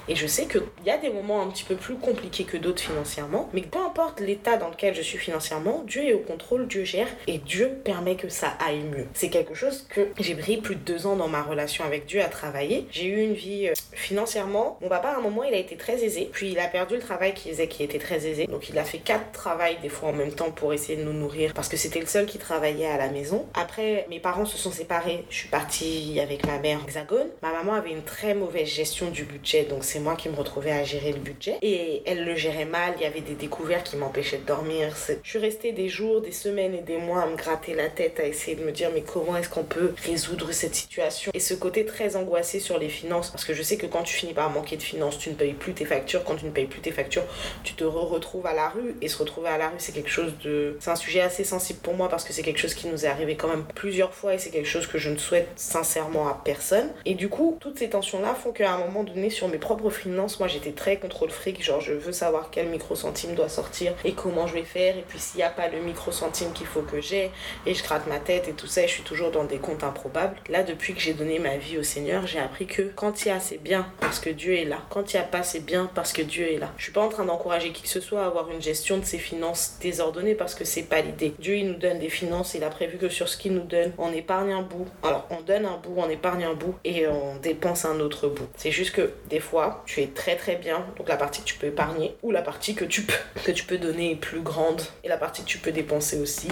Et 0.09 0.17
je 0.17 0.27
sais 0.27 0.47
qu'il 0.47 0.63
y 0.85 0.91
a 0.91 0.99
des 0.99 1.11
moments 1.11 1.43
un 1.43 1.49
petit 1.49 1.65
peu 1.65 1.77
plus 1.77 1.97
compliqués 1.97 2.45
que 2.45 2.57
d'autres 2.57 2.83
financièrement, 2.83 3.49
mais 3.53 3.63
peu 3.63 3.79
importe 3.79 4.21
l'état 4.21 4.57
dans 4.57 4.69
lequel 4.69 4.95
je 4.95 5.03
suis 5.03 5.19
financièrement, 5.19 5.83
Dieu 5.87 6.03
est 6.05 6.13
au 6.13 6.19
contrôle, 6.19 6.67
Dieu 6.67 6.85
gère 6.85 7.09
et 7.27 7.39
Dieu 7.39 7.71
permet 7.85 8.17
que 8.17 8.29
ça 8.29 8.57
aille 8.65 8.83
mieux. 8.83 9.07
C'est 9.15 9.31
quelque 9.31 9.55
chose 9.55 9.87
que 9.89 10.09
j'ai 10.21 10.35
pris 10.35 10.57
plus 10.59 10.77
de 10.77 10.81
deux 10.81 11.07
ans 11.07 11.17
dans 11.17 11.29
ma 11.29 11.43
relation 11.43 11.85
avec 11.85 12.07
Dieu 12.07 12.21
à 12.21 12.29
travailler. 12.29 12.87
J'ai 12.91 13.07
eu 13.07 13.23
une 13.23 13.35
vie 13.35 13.69
euh, 13.69 13.75
financièrement. 13.93 14.79
Mon 14.81 14.89
papa, 14.89 15.09
à 15.09 15.17
un 15.19 15.21
moment, 15.21 15.45
il 15.45 15.55
a 15.55 15.59
été 15.59 15.77
très 15.77 16.03
aisé, 16.05 16.29
puis 16.33 16.53
il 16.53 16.59
a 16.59 16.67
perdu 16.67 16.95
le 16.95 17.01
travail 17.01 17.35
qu'il 17.35 17.53
faisait 17.53 17.69
qui 17.69 17.83
était 17.83 17.99
très 17.99 18.27
aisé. 18.27 18.47
Donc 18.47 18.69
il 18.69 18.79
a 18.79 18.85
fait 18.85 18.99
quatre 18.99 19.33
travails 19.33 19.79
des 19.83 19.89
fois 19.89 20.11
en 20.11 20.13
même 20.13 20.33
temps 20.33 20.51
pour 20.51 20.73
essayer 20.73 20.97
de 20.97 21.05
nous 21.05 21.13
nourrir 21.13 21.55
parce 21.55 21.69
que 21.69 21.77
c'était 21.77 22.01
le 22.01 22.07
seul 22.07 22.27
qui 22.27 22.39
travaillait 22.39 22.87
à 22.87 22.99
la 22.99 23.09
maison. 23.09 23.47
Après, 23.55 24.07
mes 24.11 24.21
parents 24.21 24.45
se 24.45 24.59
sont 24.59 24.71
séparés. 24.71 25.25
Je 25.31 25.37
suis 25.37 25.49
partie 25.49 26.19
avec 26.21 26.47
ma 26.47 26.59
mère 26.59 26.81
en 26.81 26.85
hexagone. 26.85 27.29
Ma 27.45 27.53
maman 27.53 27.75
avait 27.75 27.91
une 27.91 28.05
très 28.05 28.33
mauvaise 28.33 28.67
gestion 28.67 29.11
du 29.11 29.25
budget, 29.25 29.65
donc 29.65 29.85
c'est 29.85 29.99
moi 29.99 30.17
qui 30.17 30.31
me 30.31 30.35
retrouvais 30.35 30.71
à 30.71 30.83
gérer 30.83 31.13
le 31.13 31.19
budget. 31.19 31.59
Et 31.61 32.03
elle 32.07 32.25
le 32.25 32.35
gérait 32.37 32.65
mal, 32.65 32.95
il 32.97 33.03
y 33.03 33.05
avait 33.05 33.21
des 33.21 33.35
découvertes 33.35 33.91
qui 33.91 33.99
m'empêchaient 33.99 34.39
de 34.39 34.47
dormir. 34.47 34.97
Je 35.23 35.29
suis 35.29 35.39
restée 35.39 35.73
des 35.73 35.91
jours, 35.91 36.23
des 36.23 36.33
semaines 36.33 36.75
et 36.75 36.81
des 36.81 36.97
mois 36.97 37.21
à 37.21 37.27
me 37.27 37.37
gratter 37.37 37.75
la 37.75 37.91
tête, 37.91 38.19
à 38.19 38.25
essayer 38.25 38.57
de 38.57 38.65
me 38.65 38.73
dire 38.73 38.89
mais 38.95 39.03
comment 39.03 39.37
est-ce 39.37 39.51
qu'on 39.51 39.63
peut 39.63 39.93
résoudre 40.07 40.53
cette 40.53 40.75
situation? 40.75 41.33
Et 41.35 41.39
ce 41.39 41.53
côté 41.53 41.85
très 41.85 42.17
angoissé 42.17 42.61
sur 42.61 42.79
les 42.79 42.89
finances, 42.89 43.29
parce 43.29 43.45
que 43.45 43.53
je 43.53 43.63
sais 43.63 43.77
que 43.77 43.85
quand 43.85 44.05
tu 44.05 44.15
finis 44.15 44.33
par 44.33 44.49
manquer 44.49 44.79
de 44.79 44.83
finances, 44.83 45.19
tu 45.19 45.29
ne 45.29 45.35
payes 45.35 45.53
plus 45.53 45.75
tes 45.75 45.85
factures. 45.85 46.25
Quand 46.25 46.37
tu 46.37 46.47
ne 46.47 46.51
payes 46.51 46.65
plus 46.65 46.81
tes 46.81 46.93
factures, 46.93 47.25
tu 47.63 47.75
te 47.75 47.85
retrouves 47.85 48.47
à 48.47 48.55
la 48.55 48.71
rue. 48.71 48.97
Et 49.03 49.09
se 49.09 49.19
retrouver 49.19 49.51
à 49.51 49.59
la 49.59 49.69
rue, 49.69 49.77
c'est 49.77 49.93
quelque 49.93 50.09
chose 50.09 50.33
de... 50.43 50.79
C'est 50.81 50.93
un 50.93 50.97
sujet 50.97 51.21
assez 51.21 51.45
sensible 51.45 51.81
pour 51.81 51.93
moi 51.93 52.09
parce 52.09 52.25
que 52.25 52.33
c'est 52.33 52.43
quelque 52.43 52.61
chose 52.61 52.73
qui 52.73 52.87
nous 52.87 53.05
est 53.05 53.09
arrivé 53.09 53.37
quand 53.37 53.49
même 53.49 53.67
plusieurs 53.75 54.15
fois 54.15 54.33
et 54.33 54.39
c'est 54.39 54.49
quelque 54.49 54.65
chose 54.65 54.87
que 54.87 54.97
je 54.97 55.11
ne 55.11 55.19
souhaite 55.19 55.49
sincèrement 55.57 56.27
à 56.27 56.41
personne. 56.43 56.89
Et 57.05 57.15
du 57.15 57.29
coup, 57.29 57.34
toutes 57.61 57.79
ces 57.79 57.91
tensions-là 57.91 58.35
font 58.35 58.53
qu'à 58.53 58.73
un 58.73 58.79
moment 58.79 59.05
donné, 59.05 59.31
sur 59.31 59.49
mes 59.49 59.59
propres 59.59 59.91
finances, 59.91 60.39
moi 60.39 60.49
j'étais 60.49 60.73
très 60.73 60.97
contrôle 60.97 61.31
fric, 61.31 61.63
genre 61.63 61.81
je 61.81 61.93
veux 61.93 62.13
savoir 62.13 62.51
quel 62.51 62.69
micro-centime 62.69 63.35
doit 63.35 63.49
sortir 63.49 63.95
et 64.05 64.13
comment 64.13 64.47
je 64.47 64.55
vais 64.55 64.65
faire, 64.65 64.97
et 64.97 65.05
puis 65.07 65.19
s'il 65.19 65.39
n'y 65.39 65.43
a 65.43 65.51
pas 65.51 65.69
le 65.69 65.81
micro-centime 65.81 66.53
qu'il 66.53 66.67
faut 66.67 66.83
que 66.83 67.01
j'ai, 67.01 67.31
et 67.67 67.75
je 67.75 67.83
gratte 67.83 68.07
ma 68.07 68.19
tête 68.19 68.49
et 68.49 68.53
tout 68.53 68.67
ça, 68.67 68.83
et 68.83 68.89
je 68.89 68.93
suis 68.93 69.03
toujours 69.03 69.31
dans 69.31 69.45
des 69.45 69.59
comptes 69.59 69.85
improbables. 69.85 70.37
Là, 70.49 70.63
depuis 70.63 70.95
que 70.95 71.01
j'ai 71.01 71.15
donné 71.15 71.39
ma 71.39 71.57
vie 71.57 71.79
au 71.79 71.83
Seigneur, 71.83 72.27
j'ai 72.27 72.39
appris 72.39 72.67
que 72.67 72.83
quand 72.95 73.25
il 73.25 73.29
y 73.29 73.31
a, 73.31 73.41
c'est 73.41 73.63
bien 73.63 73.87
parce 74.01 74.19
que 74.19 74.31
Dieu 74.31 74.55
est 74.55 74.65
là. 74.65 74.79
Quand 74.91 75.13
il 75.13 75.17
n'y 75.17 75.23
a 75.23 75.27
pas, 75.27 75.43
c'est 75.43 75.65
bien 75.65 75.91
parce 75.95 76.13
que 76.13 76.23
Dieu 76.23 76.53
est 76.53 76.59
là. 76.59 76.73
Je 76.77 76.85
suis 76.85 76.93
pas 76.93 77.03
en 77.03 77.09
train 77.09 77.25
d'encourager 77.25 77.71
qui 77.73 77.83
que 77.83 77.89
ce 77.89 78.01
soit 78.01 78.23
à 78.23 78.27
avoir 78.27 78.51
une 78.51 78.63
gestion 78.63 78.99
de 78.99 79.05
ses 79.05 79.19
finances 79.19 79.77
désordonnée 79.81 80.35
parce 80.35 80.55
que 80.55 80.65
c'est 80.65 80.83
pas 80.83 81.01
l'idée. 81.01 81.35
Dieu, 81.39 81.57
il 81.57 81.69
nous 81.69 81.79
donne 81.79 81.99
des 81.99 82.09
finances, 82.09 82.55
il 82.55 82.65
a 82.65 82.71
prévu 82.71 82.99
que 82.99 83.09
sur 83.09 83.29
ce 83.29 83.37
qu'il 83.37 83.53
nous 83.53 83.65
donne, 83.65 83.93
on 83.99 84.13
épargne 84.13 84.53
un 84.53 84.63
bout. 84.63 84.87
Alors, 85.03 85.27
on 85.31 85.41
donne 85.43 85.67
un 85.67 85.77
bout, 85.77 85.95
on 85.97 86.09
épargne 86.09 86.45
un 86.45 86.55
bout 86.55 86.75
et 86.85 87.07
on 87.07 87.24
dépense 87.43 87.85
un 87.85 88.01
autre 88.01 88.29
bout. 88.29 88.49
C'est 88.57 88.71
juste 88.71 88.95
que 88.95 89.13
des 89.29 89.41
fois, 89.41 89.83
tu 89.87 90.01
es 90.01 90.07
très 90.07 90.37
très 90.37 90.57
bien, 90.57 90.85
donc 90.97 91.09
la 91.09 91.17
partie 91.17 91.41
que 91.41 91.47
tu 91.47 91.55
peux 91.55 91.67
épargner 91.67 92.17
ou 92.23 92.31
la 92.31 92.43
partie 92.43 92.75
que 92.75 92.85
tu 92.85 93.03
peux, 93.03 93.15
que 93.45 93.53
tu 93.53 93.65
peux 93.65 93.79
donner 93.79 94.13
est 94.13 94.17
plus 94.17 94.41
grande 94.41 94.83
et 95.03 95.09
la 95.09 95.17
partie 95.17 95.43
que 95.43 95.49
tu 95.49 95.59
peux 95.59 95.73
dépenser 95.73 96.19
aussi. 96.19 96.49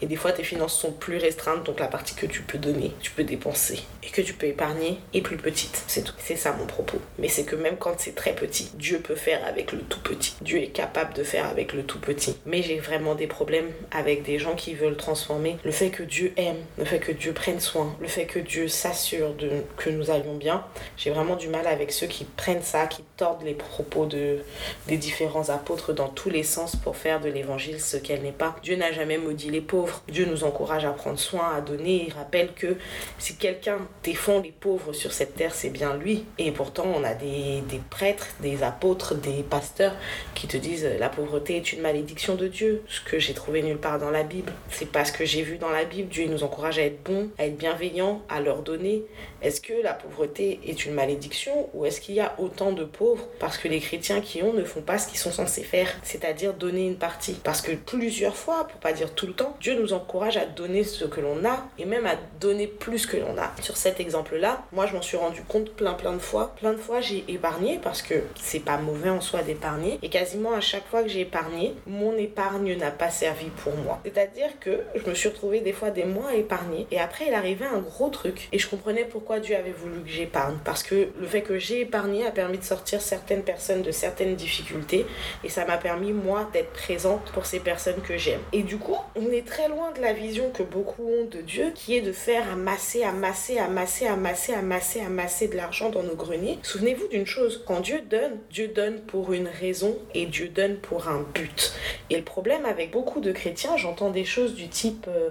Et 0.00 0.06
des 0.06 0.16
fois, 0.16 0.32
tes 0.32 0.44
finances 0.44 0.78
sont 0.78 0.92
plus 0.92 1.18
restreintes, 1.18 1.64
donc 1.64 1.80
la 1.80 1.88
partie 1.88 2.14
que 2.14 2.26
tu 2.26 2.42
peux 2.42 2.58
donner, 2.58 2.92
tu 3.00 3.10
peux 3.10 3.24
dépenser 3.24 3.80
et 4.02 4.08
que 4.08 4.20
tu 4.20 4.34
peux 4.34 4.46
épargner 4.46 4.98
est 5.14 5.20
plus 5.20 5.36
petite. 5.36 5.84
C'est 5.86 6.02
tout. 6.02 6.14
C'est 6.18 6.36
ça 6.36 6.52
mon 6.52 6.66
propos. 6.66 6.98
Mais 7.18 7.28
c'est 7.28 7.44
que 7.44 7.56
même 7.56 7.76
quand 7.76 7.94
c'est 7.98 8.14
très 8.14 8.34
petit, 8.34 8.70
Dieu 8.74 8.98
peut 8.98 9.14
faire 9.14 9.44
avec 9.46 9.72
le 9.72 9.80
tout 9.80 10.00
petit. 10.00 10.34
Dieu 10.40 10.58
est 10.58 10.68
capable 10.68 11.14
de 11.14 11.22
faire 11.22 11.46
avec 11.46 11.72
le 11.72 11.82
tout 11.82 12.00
petit. 12.00 12.36
Mais 12.46 12.62
j'ai 12.62 12.78
vraiment 12.78 13.14
des 13.14 13.26
problèmes 13.26 13.70
avec 13.90 14.22
des 14.22 14.38
gens 14.38 14.54
qui 14.54 14.74
veulent 14.74 14.96
transformer 14.96 15.56
le 15.64 15.70
fait 15.70 15.90
que 15.90 16.02
Dieu 16.02 16.32
aime, 16.36 16.56
le 16.78 16.84
fait 16.84 16.98
que 16.98 17.12
Dieu 17.12 17.32
prenne 17.32 17.60
soin, 17.60 17.96
le 18.00 18.08
fait 18.08 18.26
que 18.26 18.38
Dieu 18.38 18.68
s'assure 18.68 19.34
de 19.34 19.50
que 19.76 19.90
nous 19.90 20.10
allions 20.12 20.36
bien. 20.36 20.64
J'ai 20.96 21.10
vraiment 21.10 21.36
du 21.36 21.48
mal 21.48 21.66
avec 21.66 21.92
ceux 21.92 22.06
qui 22.06 22.24
prennent 22.24 22.62
ça, 22.62 22.86
qui 22.86 23.02
tordent 23.16 23.42
les 23.42 23.54
propos 23.54 24.06
de, 24.06 24.38
des 24.86 24.96
différents 24.96 25.50
apôtres 25.50 25.92
dans 25.92 26.08
tous 26.08 26.30
les 26.30 26.42
sens 26.42 26.76
pour 26.76 26.96
faire 26.96 27.20
de 27.20 27.28
l'évangile 27.28 27.80
ce 27.80 27.96
qu'elle 27.96 28.22
n'est 28.22 28.32
pas. 28.32 28.56
Dieu 28.62 28.76
n'a 28.76 28.92
jamais 28.92 29.18
maudit 29.18 29.50
les 29.50 29.60
pauvres. 29.60 30.02
Dieu 30.08 30.26
nous 30.26 30.44
encourage 30.44 30.84
à 30.84 30.90
prendre 30.90 31.18
soin, 31.18 31.54
à 31.56 31.60
donner. 31.60 32.06
Il 32.08 32.12
rappelle 32.12 32.52
que 32.54 32.76
si 33.18 33.36
quelqu'un 33.36 33.78
défend 34.02 34.40
les 34.40 34.52
pauvres 34.52 34.92
sur 34.92 35.12
cette 35.12 35.34
terre, 35.34 35.54
c'est 35.54 35.70
bien 35.70 35.96
lui. 35.96 36.24
Et 36.38 36.52
pourtant, 36.52 36.86
on 36.86 37.04
a 37.04 37.14
des, 37.14 37.62
prêtres, 37.90 38.28
des 38.40 38.62
apôtres, 38.62 39.14
des 39.14 39.42
pasteurs 39.42 39.94
qui 40.34 40.46
te 40.46 40.56
disent 40.56 40.88
la 40.98 41.08
pauvreté 41.08 41.56
est 41.56 41.72
une 41.72 41.80
malédiction 41.80 42.34
de 42.34 42.48
Dieu. 42.48 42.82
Ce 42.88 43.00
que 43.00 43.18
j'ai 43.18 43.34
trouvé 43.34 43.62
nulle 43.62 43.78
part 43.78 43.98
dans 43.98 44.10
la 44.10 44.22
Bible. 44.22 44.52
C'est 44.70 44.90
pas 44.90 45.04
ce 45.04 45.12
que 45.12 45.24
j'ai 45.24 45.42
vu 45.42 45.58
dans 45.58 45.70
la 45.70 45.84
Bible. 45.84 46.08
Dieu 46.08 46.26
nous 46.26 46.44
encourage 46.44 46.78
à 46.78 46.82
être 46.82 47.02
bon, 47.02 47.30
à 47.38 47.46
être 47.46 47.56
bienveillant, 47.56 48.22
à 48.28 48.40
leur 48.40 48.62
donner. 48.62 49.04
Est-ce 49.40 49.60
que 49.60 49.72
la 49.82 49.94
pauvreté 50.02 50.60
est 50.66 50.84
une 50.84 50.94
malédiction 50.94 51.68
ou 51.74 51.86
est-ce 51.86 52.00
qu'il 52.00 52.14
y 52.14 52.20
a 52.20 52.34
autant 52.38 52.72
de 52.72 52.84
pauvres 52.84 53.28
parce 53.38 53.58
que 53.58 53.68
les 53.68 53.80
chrétiens 53.80 54.20
qui 54.20 54.42
ont 54.42 54.52
ne 54.52 54.64
font 54.64 54.82
pas 54.82 54.98
ce 54.98 55.06
qu'ils 55.06 55.18
sont 55.18 55.32
censés 55.32 55.62
faire, 55.62 55.88
c'est-à-dire 56.02 56.54
donner 56.54 56.86
une 56.86 56.96
partie? 56.96 57.36
Parce 57.44 57.62
que 57.62 57.72
plusieurs 57.72 58.36
fois, 58.36 58.66
pour 58.68 58.80
pas 58.80 58.92
dire 58.92 59.14
tout 59.14 59.26
le 59.26 59.32
temps, 59.32 59.56
Dieu 59.60 59.78
nous 59.80 59.92
encourage 59.92 60.36
à 60.36 60.46
donner 60.46 60.84
ce 60.84 61.04
que 61.04 61.20
l'on 61.20 61.44
a 61.44 61.66
et 61.78 61.84
même 61.84 62.06
à 62.06 62.16
donner 62.40 62.66
plus 62.66 63.06
que 63.06 63.16
l'on 63.16 63.36
a. 63.38 63.52
Sur 63.60 63.76
cet 63.76 64.00
exemple-là, 64.00 64.64
moi 64.72 64.86
je 64.86 64.94
m'en 64.94 65.02
suis 65.02 65.16
rendu 65.16 65.42
compte 65.42 65.70
plein 65.70 65.94
plein 65.94 66.12
de 66.12 66.18
fois. 66.18 66.54
Plein 66.56 66.72
de 66.72 66.78
fois 66.78 67.00
j'ai 67.00 67.24
épargné 67.28 67.78
parce 67.82 68.02
que 68.02 68.22
c'est 68.40 68.60
pas 68.60 68.76
mauvais 68.78 69.10
en 69.10 69.20
soi 69.20 69.42
d'épargner 69.42 69.98
et 70.02 70.08
quasiment 70.08 70.52
à 70.52 70.60
chaque 70.60 70.86
fois 70.86 71.02
que 71.02 71.08
j'ai 71.08 71.20
épargné, 71.20 71.74
mon 71.86 72.16
épargne 72.16 72.76
n'a 72.76 72.90
pas 72.90 73.10
servi 73.10 73.46
pour 73.62 73.74
moi. 73.76 74.00
C'est-à-dire 74.04 74.58
que 74.60 74.80
je 74.94 75.08
me 75.08 75.14
suis 75.14 75.28
retrouvée 75.28 75.60
des 75.60 75.72
fois 75.72 75.90
des 75.90 76.04
mois 76.04 76.30
à 76.30 76.34
épargner 76.34 76.86
et 76.90 76.98
après 76.98 77.26
il 77.28 77.34
arrivait 77.34 77.66
un 77.66 77.80
gros 77.80 78.08
truc 78.08 78.48
et 78.52 78.58
je 78.58 78.68
comprenais 78.68 79.04
pourquoi 79.04 79.40
Dieu 79.40 79.56
avait 79.56 79.72
voulu 79.72 79.91
que 80.00 80.10
j'épargne 80.10 80.56
parce 80.64 80.82
que 80.82 81.08
le 81.20 81.26
fait 81.26 81.42
que 81.42 81.58
j'ai 81.58 81.80
épargné 81.80 82.26
a 82.26 82.30
permis 82.30 82.58
de 82.58 82.64
sortir 82.64 83.00
certaines 83.00 83.42
personnes 83.42 83.82
de 83.82 83.90
certaines 83.90 84.34
difficultés 84.34 85.06
et 85.44 85.48
ça 85.48 85.64
m'a 85.64 85.76
permis 85.76 86.12
moi 86.12 86.48
d'être 86.52 86.72
présente 86.72 87.30
pour 87.32 87.46
ces 87.46 87.60
personnes 87.60 88.00
que 88.02 88.16
j'aime. 88.16 88.40
Et 88.52 88.62
du 88.62 88.78
coup, 88.78 88.96
on 89.16 89.30
est 89.30 89.46
très 89.46 89.68
loin 89.68 89.92
de 89.92 90.00
la 90.00 90.12
vision 90.12 90.50
que 90.50 90.62
beaucoup 90.62 91.06
ont 91.06 91.24
de 91.24 91.40
Dieu 91.40 91.72
qui 91.74 91.96
est 91.96 92.00
de 92.00 92.12
faire 92.12 92.50
amasser, 92.50 93.02
amasser, 93.02 93.58
amasser, 93.58 94.06
amasser, 94.06 94.54
amasser, 94.54 95.00
amasser 95.00 95.48
de 95.48 95.56
l'argent 95.56 95.90
dans 95.90 96.02
nos 96.02 96.16
greniers. 96.16 96.58
Souvenez-vous 96.62 97.08
d'une 97.08 97.26
chose, 97.26 97.62
quand 97.66 97.80
Dieu 97.80 98.00
donne, 98.08 98.38
Dieu 98.50 98.68
donne 98.68 99.00
pour 99.00 99.32
une 99.32 99.48
raison 99.48 99.96
et 100.14 100.26
Dieu 100.26 100.48
donne 100.48 100.76
pour 100.76 101.08
un 101.08 101.24
but. 101.34 101.74
Et 102.10 102.16
le 102.16 102.24
problème 102.24 102.64
avec 102.64 102.90
beaucoup 102.90 103.20
de 103.20 103.32
chrétiens, 103.32 103.76
j'entends 103.76 104.10
des 104.10 104.24
choses 104.24 104.54
du 104.54 104.68
type 104.68 105.06
euh, 105.08 105.30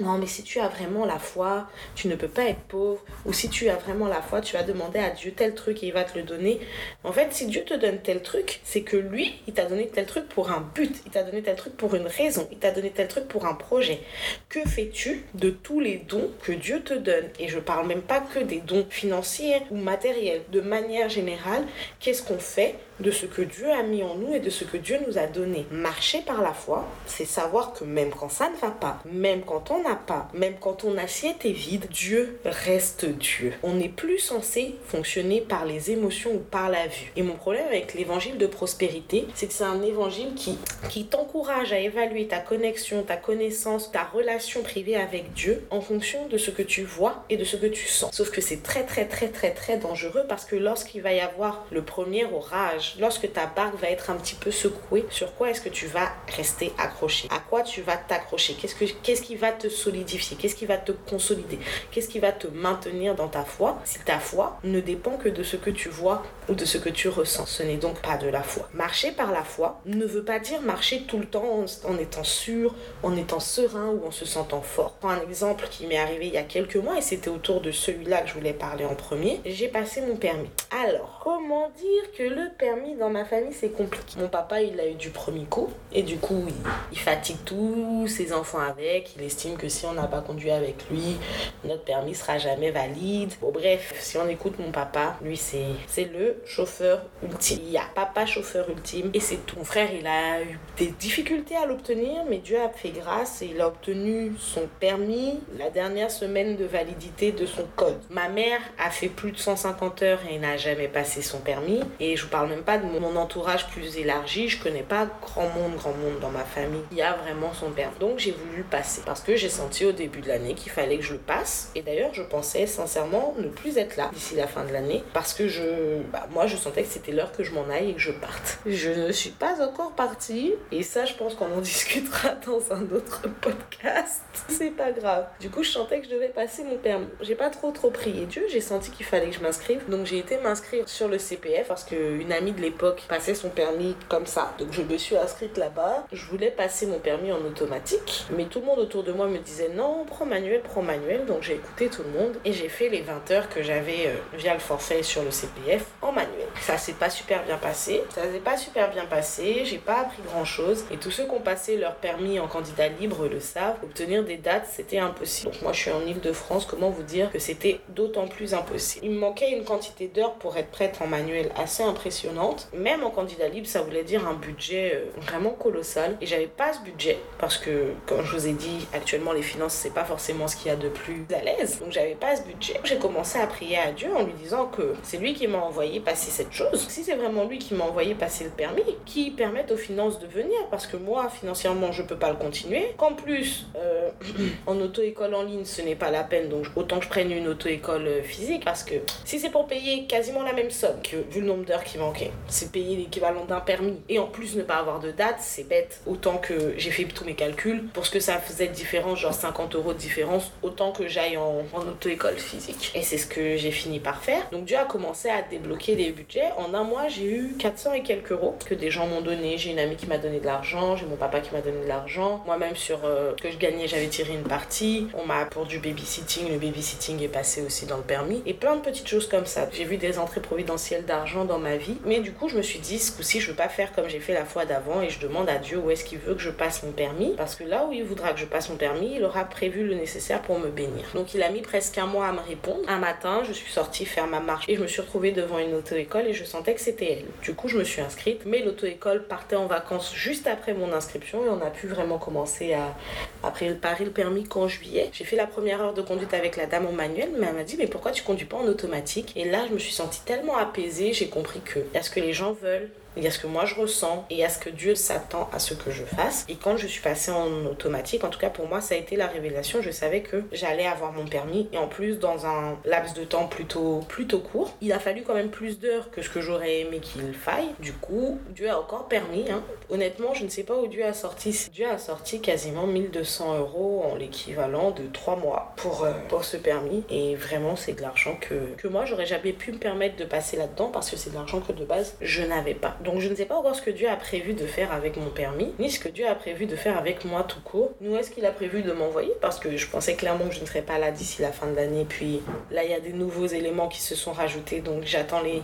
non 0.00 0.18
mais 0.18 0.26
si 0.26 0.42
tu 0.42 0.60
as 0.60 0.68
vraiment 0.68 1.04
la 1.04 1.18
foi, 1.18 1.68
tu 1.94 2.08
ne 2.08 2.16
peux 2.16 2.28
pas 2.28 2.44
être 2.44 2.60
pauvre 2.60 3.00
ou 3.24 3.32
si 3.32 3.48
tu 3.48 3.68
as 3.68 3.76
vraiment 3.76 4.01
la 4.06 4.22
foi, 4.22 4.40
tu 4.40 4.56
vas 4.56 4.62
demander 4.62 4.98
à 4.98 5.10
Dieu 5.10 5.32
tel 5.32 5.54
truc 5.54 5.82
et 5.82 5.86
il 5.86 5.92
va 5.92 6.04
te 6.04 6.18
le 6.18 6.24
donner. 6.24 6.60
En 7.04 7.12
fait, 7.12 7.32
si 7.32 7.46
Dieu 7.46 7.62
te 7.64 7.74
donne 7.74 7.98
tel 7.98 8.22
truc, 8.22 8.60
c'est 8.64 8.82
que 8.82 8.96
lui, 8.96 9.34
il 9.46 9.54
t'a 9.54 9.66
donné 9.66 9.88
tel 9.88 10.06
truc 10.06 10.28
pour 10.28 10.50
un 10.50 10.66
but, 10.74 10.94
il 11.06 11.10
t'a 11.10 11.22
donné 11.22 11.42
tel 11.42 11.56
truc 11.56 11.76
pour 11.76 11.94
une 11.94 12.06
raison, 12.06 12.48
il 12.50 12.58
t'a 12.58 12.70
donné 12.70 12.90
tel 12.90 13.08
truc 13.08 13.26
pour 13.28 13.46
un 13.46 13.54
projet. 13.54 14.00
Que 14.48 14.60
fais-tu 14.68 15.24
de 15.34 15.50
tous 15.50 15.80
les 15.80 15.96
dons 15.96 16.30
que 16.42 16.52
Dieu 16.52 16.80
te 16.82 16.94
donne? 16.94 17.28
Et 17.38 17.48
je 17.48 17.58
parle 17.58 17.86
même 17.86 18.02
pas 18.02 18.20
que 18.20 18.38
des 18.38 18.60
dons 18.60 18.86
financiers 18.88 19.56
ou 19.70 19.76
matériels. 19.76 20.42
De 20.50 20.60
manière 20.60 21.08
générale, 21.08 21.64
qu'est-ce 22.00 22.22
qu'on 22.22 22.38
fait 22.38 22.76
de 23.00 23.10
ce 23.10 23.26
que 23.26 23.42
Dieu 23.42 23.70
a 23.70 23.82
mis 23.82 24.02
en 24.02 24.14
nous 24.14 24.34
et 24.34 24.40
de 24.40 24.50
ce 24.50 24.64
que 24.64 24.76
Dieu 24.76 24.98
nous 25.06 25.18
a 25.18 25.26
donné? 25.26 25.66
Marcher 25.70 26.20
par 26.22 26.42
la 26.42 26.52
foi, 26.52 26.86
c'est 27.06 27.24
savoir 27.24 27.72
que 27.72 27.84
même 27.84 28.10
quand 28.10 28.28
ça 28.28 28.50
ne 28.50 28.56
va 28.56 28.70
pas, 28.70 29.00
même 29.04 29.42
quand 29.42 29.70
on 29.70 29.82
n'a 29.82 29.96
pas, 29.96 30.28
même 30.34 30.54
quand 30.60 30.74
ton 30.74 30.96
assiette 30.98 31.44
est 31.44 31.52
vide, 31.52 31.86
Dieu 31.90 32.38
reste 32.44 33.06
Dieu. 33.06 33.54
On 33.62 33.74
n'est 33.74 33.88
plus 33.92 34.18
censé 34.18 34.74
fonctionner 34.86 35.40
par 35.40 35.64
les 35.64 35.90
émotions 35.90 36.32
ou 36.32 36.38
par 36.38 36.70
la 36.70 36.86
vue. 36.86 37.12
Et 37.16 37.22
mon 37.22 37.34
problème 37.34 37.66
avec 37.66 37.94
l'évangile 37.94 38.38
de 38.38 38.46
prospérité, 38.46 39.26
c'est 39.34 39.46
que 39.46 39.52
c'est 39.52 39.64
un 39.64 39.82
évangile 39.82 40.34
qui, 40.34 40.58
qui 40.88 41.06
t'encourage 41.06 41.72
à 41.72 41.78
évaluer 41.78 42.26
ta 42.26 42.38
connexion, 42.38 43.02
ta 43.02 43.16
connaissance, 43.16 43.92
ta 43.92 44.04
relation 44.04 44.62
privée 44.62 44.96
avec 44.96 45.32
Dieu 45.32 45.66
en 45.70 45.80
fonction 45.80 46.26
de 46.28 46.38
ce 46.38 46.50
que 46.50 46.62
tu 46.62 46.82
vois 46.82 47.24
et 47.30 47.36
de 47.36 47.44
ce 47.44 47.56
que 47.56 47.66
tu 47.66 47.86
sens. 47.86 48.14
Sauf 48.14 48.30
que 48.30 48.40
c'est 48.40 48.62
très 48.62 48.84
très 48.84 49.06
très 49.06 49.28
très 49.28 49.52
très 49.52 49.76
dangereux 49.78 50.24
parce 50.28 50.44
que 50.44 50.56
lorsqu'il 50.56 51.02
va 51.02 51.12
y 51.12 51.20
avoir 51.20 51.66
le 51.70 51.82
premier 51.82 52.24
orage, 52.24 52.96
lorsque 52.98 53.32
ta 53.32 53.46
barque 53.46 53.78
va 53.80 53.88
être 53.88 54.10
un 54.10 54.16
petit 54.16 54.34
peu 54.34 54.50
secouée, 54.50 55.04
sur 55.10 55.34
quoi 55.34 55.50
est-ce 55.50 55.60
que 55.60 55.68
tu 55.68 55.86
vas 55.86 56.12
rester 56.36 56.72
accroché? 56.78 57.28
À 57.30 57.38
quoi 57.38 57.62
tu 57.62 57.82
vas 57.82 57.96
t'accrocher? 57.96 58.54
Qu'est-ce 58.54 58.74
que 58.74 58.84
qu'est-ce 59.02 59.22
qui 59.22 59.36
va 59.36 59.52
te 59.52 59.68
solidifier? 59.68 60.36
Qu'est-ce 60.36 60.54
qui 60.54 60.66
va 60.66 60.78
te 60.78 60.92
consolider? 60.92 61.58
Qu'est-ce 61.90 62.08
qui 62.08 62.18
va 62.18 62.32
te 62.32 62.46
maintenir 62.46 63.14
dans 63.14 63.28
ta 63.28 63.44
foi? 63.44 63.80
Si 63.84 63.98
ta 64.00 64.18
foi 64.18 64.58
ne 64.64 64.80
dépend 64.80 65.16
que 65.16 65.28
de 65.28 65.42
ce 65.42 65.56
que 65.56 65.70
tu 65.70 65.88
vois 65.88 66.22
ou 66.48 66.54
de 66.54 66.64
ce 66.64 66.78
que 66.78 66.88
tu 66.88 67.08
ressens, 67.08 67.46
ce 67.46 67.62
n'est 67.62 67.76
donc 67.76 68.00
pas 68.00 68.16
de 68.16 68.28
la 68.28 68.42
foi. 68.42 68.68
Marcher 68.74 69.12
par 69.12 69.32
la 69.32 69.44
foi 69.44 69.80
ne 69.86 70.04
veut 70.04 70.24
pas 70.24 70.38
dire 70.38 70.60
marcher 70.62 71.02
tout 71.02 71.18
le 71.18 71.26
temps 71.26 71.64
en, 71.84 71.98
étant 71.98 72.24
sûr, 72.24 72.74
en 73.02 73.16
étant 73.16 73.40
serein 73.40 73.90
ou 73.90 74.06
en 74.06 74.10
se 74.10 74.24
sentant 74.24 74.60
fort. 74.60 74.92
Prends 75.00 75.10
un 75.10 75.20
exemple 75.20 75.66
qui 75.70 75.86
m'est 75.86 75.98
arrivé 75.98 76.26
il 76.26 76.34
y 76.34 76.38
a 76.38 76.42
quelques 76.42 76.76
mois 76.76 76.98
et 76.98 77.02
c'était 77.02 77.30
autour 77.30 77.60
de 77.60 77.70
celui-là 77.70 78.22
que 78.22 78.28
je 78.28 78.34
voulais 78.34 78.52
parler 78.52 78.84
en 78.84 78.94
premier. 78.94 79.40
J'ai 79.44 79.68
passé 79.68 80.00
mon 80.00 80.16
permis. 80.16 80.50
Alors, 80.84 81.20
comment 81.22 81.70
dire 81.70 82.12
que 82.16 82.22
le 82.22 82.50
permis 82.58 82.96
dans 82.96 83.10
ma 83.10 83.24
famille, 83.24 83.52
c'est 83.52 83.70
compliqué? 83.70 84.18
Mon 84.18 84.28
papa, 84.28 84.62
il 84.62 84.78
a 84.80 84.88
eu 84.88 84.94
du 84.94 85.10
premier 85.10 85.44
coup 85.44 85.68
et 85.92 86.02
du 86.02 86.18
coup, 86.18 86.44
il, 86.92 86.98
fatigue 86.98 87.38
tous 87.44 88.06
ses 88.08 88.32
enfants 88.32 88.60
avec. 88.60 89.14
Il 89.16 89.24
estime 89.24 89.56
que 89.56 89.68
si 89.68 89.84
on 89.86 89.92
n'a 89.92 90.06
pas 90.06 90.20
conduit 90.20 90.50
avec 90.50 90.88
lui, 90.90 91.16
notre 91.64 91.82
permis 91.82 92.14
sera 92.14 92.38
jamais 92.38 92.70
valide. 92.70 93.32
Bon, 93.40 93.50
bref, 93.62 93.94
si 94.00 94.18
on 94.18 94.26
écoute 94.28 94.58
mon 94.58 94.72
papa, 94.72 95.16
lui, 95.22 95.36
c'est 95.36 96.04
le 96.04 96.42
chauffeur 96.44 97.02
ultime. 97.22 97.60
Il 97.64 97.70
y 97.70 97.78
a 97.78 97.84
papa 97.94 98.26
chauffeur 98.26 98.68
ultime 98.68 99.10
et 99.14 99.20
c'est 99.20 99.46
tout. 99.46 99.56
Mon 99.56 99.64
frère, 99.64 99.88
il 99.92 100.04
a 100.04 100.42
eu 100.42 100.58
des 100.78 100.88
difficultés 100.88 101.54
à 101.54 101.64
l'obtenir, 101.64 102.24
mais 102.28 102.38
Dieu 102.38 102.58
a 102.60 102.68
fait 102.70 102.90
grâce 102.90 103.40
et 103.40 103.50
il 103.54 103.60
a 103.60 103.68
obtenu 103.68 104.32
son 104.36 104.62
permis 104.80 105.38
la 105.56 105.70
dernière 105.70 106.10
semaine 106.10 106.56
de 106.56 106.64
validité 106.64 107.30
de 107.30 107.46
son 107.46 107.64
code. 107.76 108.00
Ma 108.10 108.28
mère 108.28 108.60
a 108.78 108.90
fait 108.90 109.08
plus 109.08 109.30
de 109.30 109.38
150 109.38 110.02
heures 110.02 110.20
et 110.28 110.38
n'a 110.40 110.56
jamais 110.56 110.88
passé 110.88 111.22
son 111.22 111.38
permis. 111.38 111.82
Et 112.00 112.16
je 112.16 112.24
vous 112.24 112.30
parle 112.30 112.48
même 112.48 112.64
pas 112.64 112.78
de 112.78 112.86
mon 112.86 113.14
entourage 113.14 113.68
plus 113.68 113.96
élargi, 113.96 114.48
je 114.48 114.60
connais 114.60 114.82
pas 114.82 115.06
grand 115.20 115.48
monde, 115.50 115.76
grand 115.76 115.92
monde 115.92 116.18
dans 116.20 116.30
ma 116.30 116.44
famille 116.44 116.82
Il 116.90 116.96
y 116.96 117.02
a 117.02 117.12
vraiment 117.12 117.52
son 117.54 117.70
père. 117.70 117.92
Donc 118.00 118.18
j'ai 118.18 118.32
voulu 118.32 118.58
le 118.58 118.64
passer 118.64 119.02
parce 119.06 119.20
que 119.20 119.36
j'ai 119.36 119.48
senti 119.48 119.84
au 119.84 119.92
début 119.92 120.20
de 120.20 120.26
l'année 120.26 120.54
qu'il 120.54 120.72
fallait 120.72 120.96
que 120.96 121.04
je 121.04 121.12
le 121.12 121.20
passe. 121.20 121.70
Et 121.76 121.82
d'ailleurs, 121.82 122.12
je 122.12 122.22
pensais 122.22 122.66
sincèrement 122.66 123.34
ne 123.38 123.51
plus 123.52 123.78
être 123.78 123.96
là 123.96 124.10
d'ici 124.12 124.34
la 124.34 124.46
fin 124.46 124.64
de 124.64 124.72
l'année 124.72 125.04
parce 125.12 125.34
que 125.34 125.48
je, 125.48 126.02
bah, 126.12 126.26
moi, 126.30 126.46
je 126.46 126.56
sentais 126.56 126.82
que 126.82 126.88
c'était 126.88 127.12
l'heure 127.12 127.32
que 127.32 127.44
je 127.44 127.52
m'en 127.52 127.68
aille 127.68 127.90
et 127.90 127.94
que 127.94 128.00
je 128.00 128.12
parte. 128.12 128.58
Je 128.66 128.90
ne 128.90 129.12
suis 129.12 129.30
pas 129.30 129.62
encore 129.64 129.92
partie 129.92 130.54
et 130.70 130.82
ça, 130.82 131.04
je 131.04 131.14
pense 131.14 131.34
qu'on 131.34 131.52
en 131.52 131.60
discutera 131.60 132.30
dans 132.46 132.72
un 132.72 132.82
autre 132.94 133.22
podcast. 133.40 134.22
C'est 134.48 134.70
pas 134.70 134.92
grave. 134.92 135.26
Du 135.40 135.50
coup, 135.50 135.62
je 135.62 135.70
sentais 135.70 136.00
que 136.00 136.06
je 136.06 136.12
devais 136.12 136.28
passer 136.28 136.64
mon 136.64 136.76
permis. 136.76 137.06
J'ai 137.20 137.34
pas 137.34 137.50
trop 137.50 137.70
trop 137.70 137.90
prié 137.90 138.26
Dieu, 138.26 138.46
j'ai 138.48 138.60
senti 138.60 138.90
qu'il 138.90 139.06
fallait 139.06 139.28
que 139.28 139.36
je 139.36 139.40
m'inscrive. 139.40 139.88
Donc 139.88 140.06
j'ai 140.06 140.18
été 140.18 140.38
m'inscrire 140.38 140.88
sur 140.88 141.08
le 141.08 141.18
CPF 141.18 141.68
parce 141.68 141.84
qu'une 141.84 142.32
amie 142.32 142.52
de 142.52 142.60
l'époque 142.60 143.02
passait 143.08 143.34
son 143.34 143.48
permis 143.48 143.96
comme 144.08 144.26
ça. 144.26 144.54
Donc 144.58 144.72
je 144.72 144.82
me 144.82 144.96
suis 144.96 145.16
inscrite 145.16 145.58
là-bas. 145.58 146.06
Je 146.12 146.24
voulais 146.26 146.50
passer 146.50 146.86
mon 146.86 146.98
permis 146.98 147.32
en 147.32 147.40
automatique, 147.44 148.26
mais 148.36 148.46
tout 148.46 148.60
le 148.60 148.66
monde 148.66 148.78
autour 148.78 149.02
de 149.02 149.12
moi 149.12 149.26
me 149.28 149.38
disait 149.38 149.70
non, 149.74 150.04
prends 150.06 150.26
manuel, 150.26 150.62
prends 150.62 150.82
manuel. 150.82 151.26
Donc 151.26 151.42
j'ai 151.42 151.54
écouté 151.54 151.88
tout 151.88 152.02
le 152.02 152.18
monde 152.18 152.36
et 152.44 152.52
j'ai 152.52 152.68
fait 152.68 152.88
les 152.88 153.02
20 153.02 153.30
heures 153.30 153.41
que 153.48 153.62
j'avais 153.62 154.06
euh, 154.06 154.16
via 154.34 154.54
le 154.54 154.60
forfait 154.60 155.02
sur 155.02 155.22
le 155.22 155.30
CPF 155.30 155.84
en 156.00 156.12
manuel. 156.12 156.48
Ça 156.60 156.78
s'est 156.78 156.92
pas 156.92 157.10
super 157.10 157.44
bien 157.44 157.56
passé. 157.56 158.02
Ça 158.14 158.22
s'est 158.22 158.38
pas 158.38 158.56
super 158.56 158.90
bien 158.90 159.06
passé. 159.06 159.62
J'ai 159.64 159.78
pas 159.78 160.00
appris 160.00 160.22
grand 160.22 160.44
chose. 160.44 160.84
Et 160.90 160.96
tous 160.96 161.10
ceux 161.10 161.24
qui 161.24 161.30
ont 161.30 161.40
passé 161.40 161.76
leur 161.76 161.96
permis 161.96 162.38
en 162.40 162.48
candidat 162.48 162.88
libre 162.88 163.26
le 163.28 163.40
savent. 163.40 163.76
Obtenir 163.82 164.24
des 164.24 164.36
dates, 164.36 164.68
c'était 164.70 164.98
impossible. 164.98 165.52
Donc 165.52 165.62
moi 165.62 165.72
je 165.72 165.80
suis 165.80 165.90
en 165.90 166.04
Ile-de-France. 166.04 166.66
Comment 166.66 166.90
vous 166.90 167.02
dire 167.02 167.30
que 167.30 167.38
c'était 167.38 167.80
d'autant 167.88 168.26
plus 168.26 168.54
impossible? 168.54 169.06
Il 169.06 169.12
me 169.12 169.18
manquait 169.18 169.50
une 169.50 169.64
quantité 169.64 170.08
d'heures 170.08 170.34
pour 170.34 170.56
être 170.56 170.70
prête 170.70 170.98
en 171.00 171.06
manuel 171.06 171.50
assez 171.56 171.82
impressionnante 171.82 172.32
même 172.74 173.04
en 173.04 173.10
candidat 173.10 173.48
libre, 173.48 173.66
ça 173.66 173.82
voulait 173.82 174.04
dire 174.04 174.26
un 174.26 174.34
budget 174.34 174.92
euh, 174.94 175.20
vraiment 175.20 175.50
colossal. 175.50 176.16
Et 176.20 176.26
j'avais 176.26 176.46
pas 176.46 176.72
ce 176.72 176.80
budget 176.80 177.18
parce 177.38 177.58
que, 177.58 177.92
comme 178.06 178.24
je 178.24 178.36
vous 178.36 178.46
ai 178.46 178.52
dit, 178.52 178.86
actuellement 178.92 179.32
les 179.32 179.42
finances, 179.42 179.74
c'est 179.74 179.94
pas 179.94 180.04
forcément 180.04 180.48
ce 180.48 180.56
qu'il 180.56 180.68
y 180.68 180.70
a 180.70 180.76
de 180.76 180.88
plus 180.88 181.24
à 181.34 181.42
l'aise. 181.42 181.78
Donc 181.80 181.92
j'avais 181.92 182.14
pas 182.14 182.36
ce 182.36 182.42
budget. 182.42 182.80
J'ai 182.84 182.98
commencé 182.98 183.31
à 183.38 183.46
prier 183.46 183.78
à 183.78 183.92
Dieu 183.92 184.08
en 184.14 184.24
lui 184.24 184.32
disant 184.34 184.66
que 184.66 184.94
c'est 185.02 185.18
lui 185.18 185.34
qui 185.34 185.46
m'a 185.46 185.58
envoyé 185.58 186.00
passer 186.00 186.30
cette 186.30 186.52
chose. 186.52 186.86
Si 186.88 187.04
c'est 187.04 187.14
vraiment 187.14 187.44
lui 187.44 187.58
qui 187.58 187.74
m'a 187.74 187.84
envoyé 187.84 188.14
passer 188.14 188.44
le 188.44 188.50
permis, 188.50 188.82
qui 189.06 189.30
permette 189.30 189.70
aux 189.70 189.76
finances 189.76 190.18
de 190.18 190.26
venir 190.26 190.58
parce 190.70 190.86
que 190.86 190.96
moi, 190.96 191.28
financièrement, 191.28 191.92
je 191.92 192.02
peux 192.02 192.16
pas 192.16 192.30
le 192.30 192.36
continuer. 192.36 192.94
Qu'en 192.96 193.14
plus, 193.14 193.66
euh, 193.76 194.10
en 194.66 194.78
auto-école 194.80 195.34
en 195.34 195.42
ligne, 195.42 195.64
ce 195.64 195.82
n'est 195.82 195.94
pas 195.94 196.10
la 196.10 196.24
peine. 196.24 196.48
Donc 196.48 196.66
autant 196.76 196.98
que 196.98 197.04
je 197.04 197.10
prenne 197.10 197.32
une 197.32 197.48
auto-école 197.48 198.06
euh, 198.06 198.22
physique 198.22 198.64
parce 198.64 198.84
que 198.84 198.94
si 199.24 199.38
c'est 199.38 199.50
pour 199.50 199.66
payer 199.66 200.06
quasiment 200.06 200.42
la 200.42 200.52
même 200.52 200.70
somme 200.70 201.00
que 201.02 201.16
vu 201.30 201.40
le 201.40 201.46
nombre 201.46 201.64
d'heures 201.64 201.84
qui 201.84 201.98
manquait, 201.98 202.32
c'est 202.48 202.72
payer 202.72 202.96
l'équivalent 202.96 203.44
d'un 203.44 203.60
permis 203.60 204.00
et 204.08 204.18
en 204.18 204.26
plus 204.26 204.56
ne 204.56 204.62
pas 204.62 204.76
avoir 204.76 205.00
de 205.00 205.10
date, 205.10 205.36
c'est 205.40 205.68
bête. 205.68 206.00
Autant 206.06 206.38
que 206.38 206.74
j'ai 206.76 206.90
fait 206.90 207.04
tous 207.04 207.24
mes 207.24 207.34
calculs 207.34 207.84
pour 207.92 208.06
ce 208.06 208.10
que 208.10 208.20
ça 208.20 208.38
faisait 208.38 208.68
de 208.68 208.72
différence, 208.72 209.18
genre 209.18 209.34
50 209.34 209.74
euros 209.74 209.92
de 209.92 209.98
différence, 209.98 210.50
autant 210.62 210.92
que 210.92 211.08
j'aille 211.08 211.36
en, 211.36 211.62
auto-école 211.74 212.36
physique. 212.36 212.92
Et 212.94 213.02
c'est 213.02 213.18
que 213.26 213.56
j'ai 213.56 213.70
fini 213.70 214.00
par 214.00 214.22
faire. 214.22 214.48
Donc 214.50 214.64
Dieu 214.64 214.76
a 214.76 214.84
commencé 214.84 215.28
à 215.28 215.42
débloquer 215.42 215.94
les 215.94 216.10
budgets. 216.10 216.50
En 216.56 216.74
un 216.74 216.84
mois, 216.84 217.08
j'ai 217.08 217.24
eu 217.24 217.54
400 217.58 217.94
et 217.94 218.02
quelques 218.02 218.32
euros 218.32 218.56
que 218.64 218.74
des 218.74 218.90
gens 218.90 219.06
m'ont 219.06 219.20
donné. 219.20 219.58
J'ai 219.58 219.70
une 219.70 219.78
amie 219.78 219.96
qui 219.96 220.06
m'a 220.06 220.18
donné 220.18 220.40
de 220.40 220.46
l'argent, 220.46 220.96
j'ai 220.96 221.06
mon 221.06 221.16
papa 221.16 221.40
qui 221.40 221.52
m'a 221.54 221.60
donné 221.60 221.82
de 221.82 221.88
l'argent. 221.88 222.42
Moi-même, 222.46 222.76
sur 222.76 223.00
euh, 223.04 223.32
ce 223.36 223.42
que 223.42 223.50
je 223.50 223.58
gagnais, 223.58 223.88
j'avais 223.88 224.08
tiré 224.08 224.32
une 224.34 224.42
partie. 224.42 225.08
On 225.14 225.26
m'a 225.26 225.44
pour 225.46 225.66
du 225.66 225.78
babysitting, 225.78 226.50
le 226.50 226.58
babysitting 226.58 227.22
est 227.22 227.28
passé 227.28 227.62
aussi 227.62 227.86
dans 227.86 227.96
le 227.96 228.02
permis. 228.02 228.42
Et 228.46 228.54
plein 228.54 228.76
de 228.76 228.80
petites 228.80 229.08
choses 229.08 229.28
comme 229.28 229.46
ça. 229.46 229.68
J'ai 229.72 229.84
vu 229.84 229.96
des 229.96 230.18
entrées 230.18 230.40
providentielles 230.40 231.04
d'argent 231.04 231.44
dans 231.44 231.58
ma 231.58 231.76
vie. 231.76 231.96
Mais 232.04 232.20
du 232.20 232.32
coup, 232.32 232.48
je 232.48 232.56
me 232.56 232.62
suis 232.62 232.78
dit, 232.78 232.98
ce 232.98 233.12
coup-ci, 233.12 233.40
je 233.40 233.50
veux 233.50 233.56
pas 233.56 233.68
faire 233.68 233.92
comme 233.92 234.08
j'ai 234.08 234.20
fait 234.20 234.34
la 234.34 234.44
fois 234.44 234.64
d'avant 234.64 235.02
et 235.02 235.10
je 235.10 235.20
demande 235.20 235.48
à 235.48 235.58
Dieu 235.58 235.78
où 235.78 235.90
est-ce 235.90 236.04
qu'il 236.04 236.18
veut 236.18 236.34
que 236.34 236.40
je 236.40 236.50
passe 236.50 236.82
mon 236.82 236.92
permis. 236.92 237.34
Parce 237.36 237.54
que 237.54 237.64
là 237.64 237.86
où 237.86 237.92
il 237.92 238.04
voudra 238.04 238.32
que 238.32 238.40
je 238.40 238.46
passe 238.46 238.68
mon 238.68 238.76
permis, 238.76 239.14
il 239.16 239.24
aura 239.24 239.44
prévu 239.44 239.86
le 239.86 239.94
nécessaire 239.94 240.42
pour 240.42 240.58
me 240.58 240.68
bénir. 240.68 241.04
Donc 241.14 241.34
il 241.34 241.42
a 241.42 241.50
mis 241.50 241.62
presque 241.62 241.98
un 241.98 242.06
mois 242.06 242.26
à 242.26 242.32
me 242.32 242.40
répondre, 242.40 242.80
à 242.88 242.98
je 243.46 243.52
suis 243.52 243.70
sortie 243.70 244.04
faire 244.04 244.26
ma 244.26 244.40
marche 244.40 244.64
et 244.68 244.76
je 244.76 244.82
me 244.82 244.86
suis 244.86 245.00
retrouvée 245.00 245.32
devant 245.32 245.58
une 245.58 245.74
auto-école 245.74 246.26
et 246.26 246.34
je 246.34 246.44
sentais 246.44 246.74
que 246.74 246.80
c'était 246.80 247.12
elle. 247.12 247.24
Du 247.42 247.54
coup, 247.54 247.68
je 247.68 247.78
me 247.78 247.84
suis 247.84 248.00
inscrite, 248.00 248.42
mais 248.46 248.62
l'auto-école 248.62 249.24
partait 249.24 249.56
en 249.56 249.66
vacances 249.66 250.14
juste 250.14 250.46
après 250.46 250.74
mon 250.74 250.92
inscription 250.92 251.44
et 251.44 251.48
on 251.48 251.60
a 251.60 251.70
pu 251.70 251.86
vraiment 251.86 252.18
commencer 252.18 252.74
à, 252.74 252.94
à 253.42 253.50
préparer 253.50 254.04
le 254.04 254.10
permis 254.10 254.44
qu'en 254.44 254.68
juillet. 254.68 255.10
J'ai 255.12 255.24
fait 255.24 255.36
la 255.36 255.46
première 255.46 255.80
heure 255.80 255.94
de 255.94 256.02
conduite 256.02 256.34
avec 256.34 256.56
la 256.56 256.66
dame 256.66 256.86
en 256.86 256.92
manuel, 256.92 257.30
mais 257.38 257.46
elle 257.48 257.54
m'a 257.54 257.64
dit 257.64 257.76
mais 257.78 257.86
pourquoi 257.86 258.12
tu 258.12 258.22
conduis 258.22 258.46
pas 258.46 258.56
en 258.56 258.66
automatique? 258.66 259.32
Et 259.36 259.44
là, 259.44 259.66
je 259.68 259.74
me 259.74 259.78
suis 259.78 259.92
sentie 259.92 260.22
tellement 260.24 260.56
apaisée, 260.56 261.12
j'ai 261.12 261.28
compris 261.28 261.60
que 261.60 261.80
est-ce 261.94 262.10
que 262.10 262.20
les 262.20 262.32
gens 262.32 262.52
veulent 262.52 262.90
il 263.16 263.22
y 263.22 263.26
a 263.26 263.30
ce 263.30 263.38
que 263.38 263.46
moi 263.46 263.64
je 263.64 263.74
ressens 263.74 264.24
et 264.30 264.34
il 264.34 264.38
y 264.38 264.44
a 264.44 264.48
ce 264.48 264.58
que 264.58 264.70
Dieu 264.70 264.94
s'attend 264.94 265.48
à 265.52 265.58
ce 265.58 265.74
que 265.74 265.90
je 265.90 266.04
fasse. 266.04 266.44
Et 266.48 266.56
quand 266.56 266.76
je 266.76 266.86
suis 266.86 267.02
passée 267.02 267.30
en 267.30 267.66
automatique, 267.66 268.24
en 268.24 268.28
tout 268.28 268.38
cas 268.38 268.50
pour 268.50 268.68
moi, 268.68 268.80
ça 268.80 268.94
a 268.94 268.98
été 268.98 269.16
la 269.16 269.26
révélation. 269.26 269.82
Je 269.82 269.90
savais 269.90 270.22
que 270.22 270.44
j'allais 270.52 270.86
avoir 270.86 271.12
mon 271.12 271.26
permis 271.26 271.68
et 271.72 271.78
en 271.78 271.88
plus 271.88 272.18
dans 272.18 272.46
un 272.46 272.78
laps 272.84 273.14
de 273.14 273.24
temps 273.24 273.46
plutôt, 273.46 274.00
plutôt 274.08 274.38
court. 274.38 274.74
Il 274.80 274.92
a 274.92 274.98
fallu 274.98 275.22
quand 275.22 275.34
même 275.34 275.50
plus 275.50 275.78
d'heures 275.78 276.10
que 276.10 276.22
ce 276.22 276.30
que 276.30 276.40
j'aurais 276.40 276.80
aimé 276.80 277.00
qu'il 277.00 277.34
faille. 277.34 277.68
Du 277.80 277.92
coup, 277.92 278.38
Dieu 278.50 278.70
a 278.70 278.78
encore 278.78 279.08
permis. 279.08 279.50
Hein. 279.50 279.62
Honnêtement, 279.90 280.34
je 280.34 280.44
ne 280.44 280.48
sais 280.48 280.62
pas 280.62 280.76
où 280.76 280.86
Dieu 280.86 281.04
a 281.04 281.12
sorti. 281.12 281.68
Dieu 281.72 281.86
a 281.86 281.98
sorti 281.98 282.40
quasiment 282.40 282.86
1200 282.86 283.58
euros 283.58 284.04
en 284.10 284.14
l'équivalent 284.14 284.90
de 284.90 285.04
3 285.12 285.36
mois 285.36 285.72
pour, 285.76 286.04
euh, 286.04 286.12
pour 286.28 286.44
ce 286.44 286.56
permis. 286.56 287.04
Et 287.10 287.34
vraiment, 287.36 287.76
c'est 287.76 287.92
de 287.92 288.02
l'argent 288.02 288.36
que, 288.40 288.74
que 288.76 288.88
moi, 288.88 289.04
j'aurais 289.04 289.26
jamais 289.26 289.52
pu 289.52 289.72
me 289.72 289.78
permettre 289.78 290.16
de 290.16 290.24
passer 290.24 290.56
là-dedans 290.56 290.90
parce 290.92 291.10
que 291.10 291.16
c'est 291.16 291.30
de 291.30 291.34
l'argent 291.34 291.60
que 291.60 291.72
de 291.72 291.84
base, 291.84 292.16
je 292.20 292.42
n'avais 292.42 292.74
pas. 292.74 292.96
Donc 293.04 293.20
je 293.20 293.28
ne 293.28 293.34
sais 293.34 293.46
pas 293.46 293.56
encore 293.56 293.74
ce 293.74 293.82
que 293.82 293.90
Dieu 293.90 294.08
a 294.08 294.16
prévu 294.16 294.54
de 294.54 294.66
faire 294.66 294.92
avec 294.92 295.16
mon 295.16 295.30
permis, 295.30 295.72
ni 295.78 295.90
ce 295.90 295.98
que 295.98 296.08
Dieu 296.08 296.26
a 296.26 296.34
prévu 296.34 296.66
de 296.66 296.76
faire 296.76 296.96
avec 296.96 297.24
moi 297.24 297.42
tout 297.42 297.60
court. 297.60 297.92
Nous, 298.00 298.16
est-ce 298.16 298.30
qu'il 298.30 298.46
a 298.46 298.50
prévu 298.50 298.82
de 298.82 298.92
m'envoyer? 298.92 299.32
Parce 299.40 299.58
que 299.58 299.76
je 299.76 299.86
pensais 299.88 300.14
clairement 300.14 300.48
que 300.48 300.54
je 300.54 300.60
ne 300.60 300.66
serais 300.66 300.82
pas 300.82 300.98
là 300.98 301.10
d'ici 301.10 301.42
la 301.42 301.52
fin 301.52 301.66
de 301.66 301.74
l'année. 301.74 302.06
Puis 302.08 302.40
là, 302.70 302.84
il 302.84 302.90
y 302.90 302.94
a 302.94 303.00
des 303.00 303.12
nouveaux 303.12 303.46
éléments 303.46 303.88
qui 303.88 304.00
se 304.00 304.14
sont 304.14 304.32
rajoutés. 304.32 304.80
Donc 304.80 305.02
j'attends 305.04 305.42
les, 305.42 305.62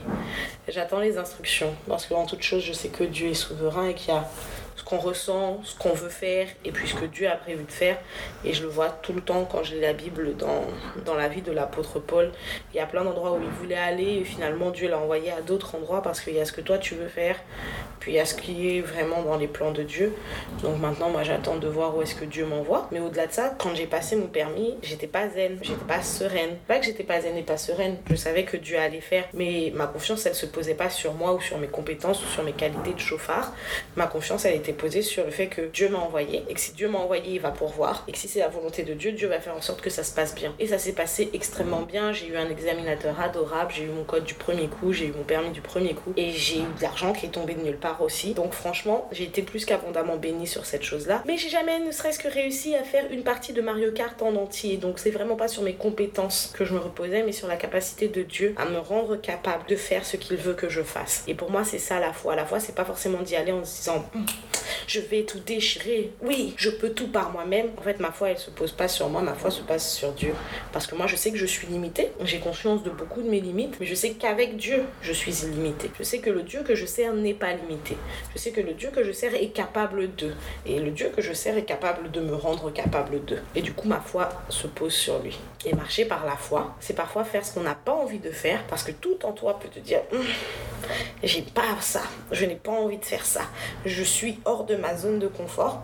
les 0.67 1.19
instructions. 1.19 1.75
Parce 1.87 2.07
que 2.07 2.15
en 2.15 2.27
toute 2.27 2.43
chose, 2.43 2.63
je 2.63 2.73
sais 2.73 2.89
que 2.89 3.05
Dieu 3.05 3.29
est 3.29 3.35
souverain 3.35 3.89
et 3.89 3.95
qu'il 3.95 4.15
y 4.15 4.17
a 4.17 4.29
ce 4.79 4.85
qu'on 4.85 4.99
ressent, 4.99 5.61
ce 5.65 5.77
qu'on 5.77 5.93
veut 5.93 6.09
faire 6.09 6.47
et 6.65 6.71
puis 6.71 6.89
ce 6.89 6.95
que 6.95 7.05
Dieu 7.05 7.29
a 7.29 7.35
prévu 7.35 7.65
de 7.65 7.73
faire. 7.73 7.99
Et 8.45 8.53
je 8.53 8.63
le 8.63 8.69
vois 8.69 8.91
tout 8.91 9.13
le 9.13 9.21
temps 9.21 9.45
quand 9.45 9.65
je 9.65 9.75
lis 9.75 9.81
la 9.81 9.93
Bible 9.93 10.37
dans, 10.37 10.63
dans 11.05 11.15
la 11.15 11.29
vie 11.29 11.43
de 11.43 11.51
l'apôtre 11.51 11.99
Paul. 11.99 12.31
Il 12.73 12.77
y 12.77 12.81
a 12.81 12.87
plein 12.87 13.03
d'endroits 13.03 13.33
où 13.33 13.43
il 13.43 13.49
voulait 13.49 13.75
aller 13.75 14.19
et 14.21 14.25
finalement 14.25 14.71
Dieu 14.71 14.89
l'a 14.89 14.99
envoyé 14.99 15.33
à 15.33 15.41
d'autres 15.41 15.75
endroits 15.75 16.01
parce 16.01 16.21
qu'il 16.21 16.35
y 16.35 16.41
a 16.41 16.45
ce 16.45 16.53
que 16.53 16.61
toi 16.61 16.79
tu 16.79 16.95
veux 16.95 17.09
faire, 17.09 17.37
puis 17.99 18.13
il 18.13 18.15
y 18.15 18.21
a 18.21 18.25
ce 18.25 18.35
qui 18.35 18.77
est 18.77 18.81
vraiment 18.81 19.23
dans 19.23 19.37
les 19.37 19.49
plans 19.49 19.73
de 19.73 19.83
Dieu. 19.83 20.15
Donc 20.63 20.79
maintenant, 20.81 21.11
moi 21.11 21.25
j'attends 21.25 21.57
de 21.57 21.67
voir 21.67 21.97
où 21.97 22.03
est-ce 22.03 22.15
que 22.15 22.25
Dieu 22.25 22.47
m'envoie. 22.47 22.89
Mais 22.93 23.01
au-delà 23.01 23.27
de 23.27 23.33
ça, 23.33 23.55
quand 23.59 23.75
j'ai 23.75 23.87
passé 23.87 24.15
mon 24.15 24.29
permis, 24.29 24.77
j'étais 24.83 25.09
pas 25.09 25.29
zen, 25.29 25.59
j'étais 25.61 25.85
pas 25.87 26.03
sereine. 26.03 26.57
Pas 26.69 26.79
que 26.79 26.87
j'étais 26.87 27.03
pas 27.03 27.21
zen 27.21 27.37
et 27.37 27.43
pas 27.43 27.57
sereine, 27.57 27.97
je 28.09 28.15
savais 28.15 28.45
que 28.45 28.57
Dieu 28.57 28.79
allait 28.79 29.01
faire, 29.01 29.25
mais 29.35 29.73
ma 29.75 29.89
confiance 29.89 30.25
elle 30.27 30.35
se 30.35 30.47
posait 30.47 30.75
pas 30.75 30.91
sur 30.91 31.15
moi 31.15 31.33
ou 31.33 31.41
sur 31.41 31.59
mes 31.59 31.67
compétences 31.67 32.23
ou 32.23 32.29
sur 32.29 32.45
mes 32.45 32.53
qualités 32.53 32.95
de 32.95 33.01
chauffard. 33.01 33.53
Ma 33.97 34.07
confiance 34.07 34.45
elle 34.45 34.55
était 34.55 34.68
posé 34.73 35.03
sur 35.03 35.25
le 35.25 35.31
fait 35.31 35.47
que 35.47 35.63
Dieu 35.63 35.89
m'a 35.89 35.99
envoyé 35.99 36.45
et 36.49 36.55
que 36.55 36.61
si 36.61 36.73
Dieu 36.73 36.89
m'a 36.89 36.99
envoyé, 36.99 37.35
il 37.35 37.41
va 37.41 37.51
pourvoir 37.51 38.05
et 38.09 38.13
que 38.13 38.19
si 38.19 38.29
c'est 38.29 38.41
la 38.41 38.49
volonté 38.49 38.83
de 38.83 38.95
Dieu, 38.95 39.13
Dieu 39.13 39.29
va 39.29 39.41
faire 39.41 39.57
en 39.57 39.61
sorte 39.61 39.81
que 39.81 39.91
ça 39.91 40.05
se 40.05 40.15
passe 40.15 40.35
bien. 40.35 40.55
Et 40.59 40.67
ça 40.67 40.79
s'est 40.79 40.93
passé 40.93 41.31
extrêmement 41.33 41.83
bien. 41.83 42.13
J'ai 42.13 42.29
eu 42.29 42.37
un 42.37 42.49
examinateur 42.51 43.21
adorable, 43.21 43.73
j'ai 43.75 43.85
eu 43.85 43.89
mon 43.89 44.05
code 44.05 44.25
du 44.25 44.35
premier 44.35 44.69
coup, 44.69 44.93
j'ai 44.93 45.07
eu 45.07 45.13
mon 45.13 45.25
permis 45.25 45.51
du 45.51 45.61
premier 45.61 45.95
coup 45.95 46.13
et 46.17 46.31
j'ai 46.33 46.59
eu 46.59 46.77
de 46.77 46.83
l'argent 46.83 47.13
qui 47.13 47.27
est 47.27 47.31
tombé 47.31 47.55
de 47.55 47.63
nulle 47.63 47.79
part 47.79 48.03
aussi. 48.03 48.35
Donc 48.35 48.53
franchement, 48.53 49.09
j'ai 49.13 49.25
été 49.25 49.43
plus 49.43 49.65
qu'abondamment 49.65 50.17
bénie 50.17 50.47
sur 50.47 50.67
cette 50.67 50.83
chose-là. 50.83 51.23
Mais 51.27 51.37
j'ai 51.37 51.49
jamais 51.49 51.79
ne 51.79 51.93
serait-ce 51.93 52.19
que 52.19 52.29
réussi 52.29 52.75
à 52.75 52.83
faire 52.83 53.05
une 53.11 53.23
partie 53.23 53.53
de 53.53 53.61
Mario 53.61 53.93
Kart 53.93 54.21
en 54.23 54.35
entier. 54.37 54.77
Donc 54.77 54.99
c'est 54.99 55.11
vraiment 55.11 55.37
pas 55.37 55.49
sur 55.49 55.63
mes 55.63 55.75
compétences 55.75 56.53
que 56.57 56.65
je 56.65 56.75
me 56.75 56.79
reposais, 56.79 57.23
mais 57.23 57.33
sur 57.33 57.49
la 57.49 57.57
capacité 57.57 58.09
de 58.09 58.23
Dieu 58.23 58.55
à 58.57 58.65
me 58.67 58.79
rendre 58.79 59.17
capable 59.17 59.67
de 59.69 59.77
faire 59.77 60.05
ce 60.05 60.17
qu'il 60.17 60.37
veut 60.37 60.55
que 60.55 60.69
je 60.69 60.83
fasse. 60.83 61.25
Et 61.27 61.35
pour 61.35 61.51
moi, 61.51 61.65
c'est 61.65 61.79
ça 61.79 62.01
la 62.01 62.13
foi. 62.13 62.37
La 62.37 62.45
foi, 62.45 62.61
c'est 62.61 62.75
pas 62.75 62.85
forcément 62.85 63.23
d'y 63.23 63.37
aller 63.37 63.53
en 63.53 63.65
se 63.65 63.79
disant 63.79 64.05
je 64.87 65.01
vais 65.01 65.23
tout 65.23 65.41
déchirer. 65.41 66.13
Oui, 66.23 66.55
je 66.57 66.71
peux 66.71 66.91
tout 66.91 67.09
par 67.09 67.31
moi-même. 67.31 67.71
En 67.79 67.83
fait, 67.83 68.01
ma 68.01 68.13
foi, 68.13 68.31
elle 68.31 68.39
se 68.39 68.51
pose 68.51 68.73
pas 68.73 68.89
sur 68.89 69.09
moi, 69.09 69.23
ma 69.23 69.35
foi 69.35 69.51
se 69.51 69.63
passe 69.63 69.95
sur 69.95 70.13
Dieu. 70.13 70.35
Parce 70.73 70.87
que 70.87 70.95
moi, 70.95 71.07
je 71.07 71.17
sais 71.17 71.31
que 71.31 71.39
je 71.39 71.47
suis 71.47 71.67
limitée. 71.67 72.11
J'ai 72.25 72.39
conscience 72.39 72.83
de 72.83 72.91
beaucoup 72.91 73.23
de 73.23 73.29
mes 73.29 73.41
limites, 73.41 73.77
mais 73.81 73.87
je 73.87 73.95
sais 73.95 74.11
qu'avec 74.11 74.57
Dieu, 74.57 74.85
je 75.03 75.13
suis 75.13 75.45
illimitée. 75.45 75.91
Je 75.99 76.03
sais 76.03 76.19
que 76.19 76.31
le 76.31 76.43
Dieu 76.43 76.63
que 76.63 76.75
je 76.75 76.87
sers 76.87 77.13
n'est 77.13 77.35
pas 77.35 77.53
limité. 77.53 77.97
Je 78.35 78.39
sais 78.39 78.51
que 78.51 78.61
le 78.61 78.75
Dieu 78.75 78.91
que 78.95 79.05
je 79.05 79.13
sers 79.13 79.35
est 79.35 79.49
capable 79.49 80.15
de. 80.17 80.33
Et 80.67 80.79
le 80.79 80.91
Dieu 80.91 81.11
que 81.15 81.23
je 81.23 81.33
sers 81.33 81.57
est 81.57 81.65
capable 81.65 82.11
de 82.11 82.21
me 82.21 82.35
rendre 82.35 82.71
capable 82.73 83.25
de. 83.25 83.39
Et 83.55 83.63
du 83.63 83.73
coup, 83.73 83.89
ma 83.89 84.01
foi 84.01 84.29
se 84.49 84.67
pose 84.67 84.93
sur 84.93 85.19
lui. 85.21 85.39
Et 85.65 85.75
marcher 85.75 86.05
par 86.05 86.25
la 86.25 86.37
foi, 86.37 86.77
c'est 86.81 86.95
parfois 86.95 87.25
faire 87.25 87.45
ce 87.45 87.53
qu'on 87.53 87.63
n'a 87.63 87.75
pas 87.75 87.93
envie 87.93 88.19
de 88.19 88.31
faire, 88.31 88.65
parce 88.69 88.83
que 88.83 88.93
tout 88.93 89.19
en 89.25 89.33
toi 89.33 89.59
peut 89.59 89.69
te 89.69 89.81
dire, 89.81 90.01
hum, 90.13 90.25
j'ai 91.23 91.43
pas 91.43 91.63
ça, 91.81 92.03
je 92.31 92.45
n'ai 92.45 92.55
pas 92.55 92.73
envie 92.73 92.99
de 92.99 93.05
faire 93.05 93.25
ça, 93.25 93.43
je 93.85 94.03
suis 94.03 94.39
hors 94.45 94.58
de 94.65 94.77
ma 94.77 94.97
zone 94.97 95.19
de 95.19 95.29
confort. 95.29 95.79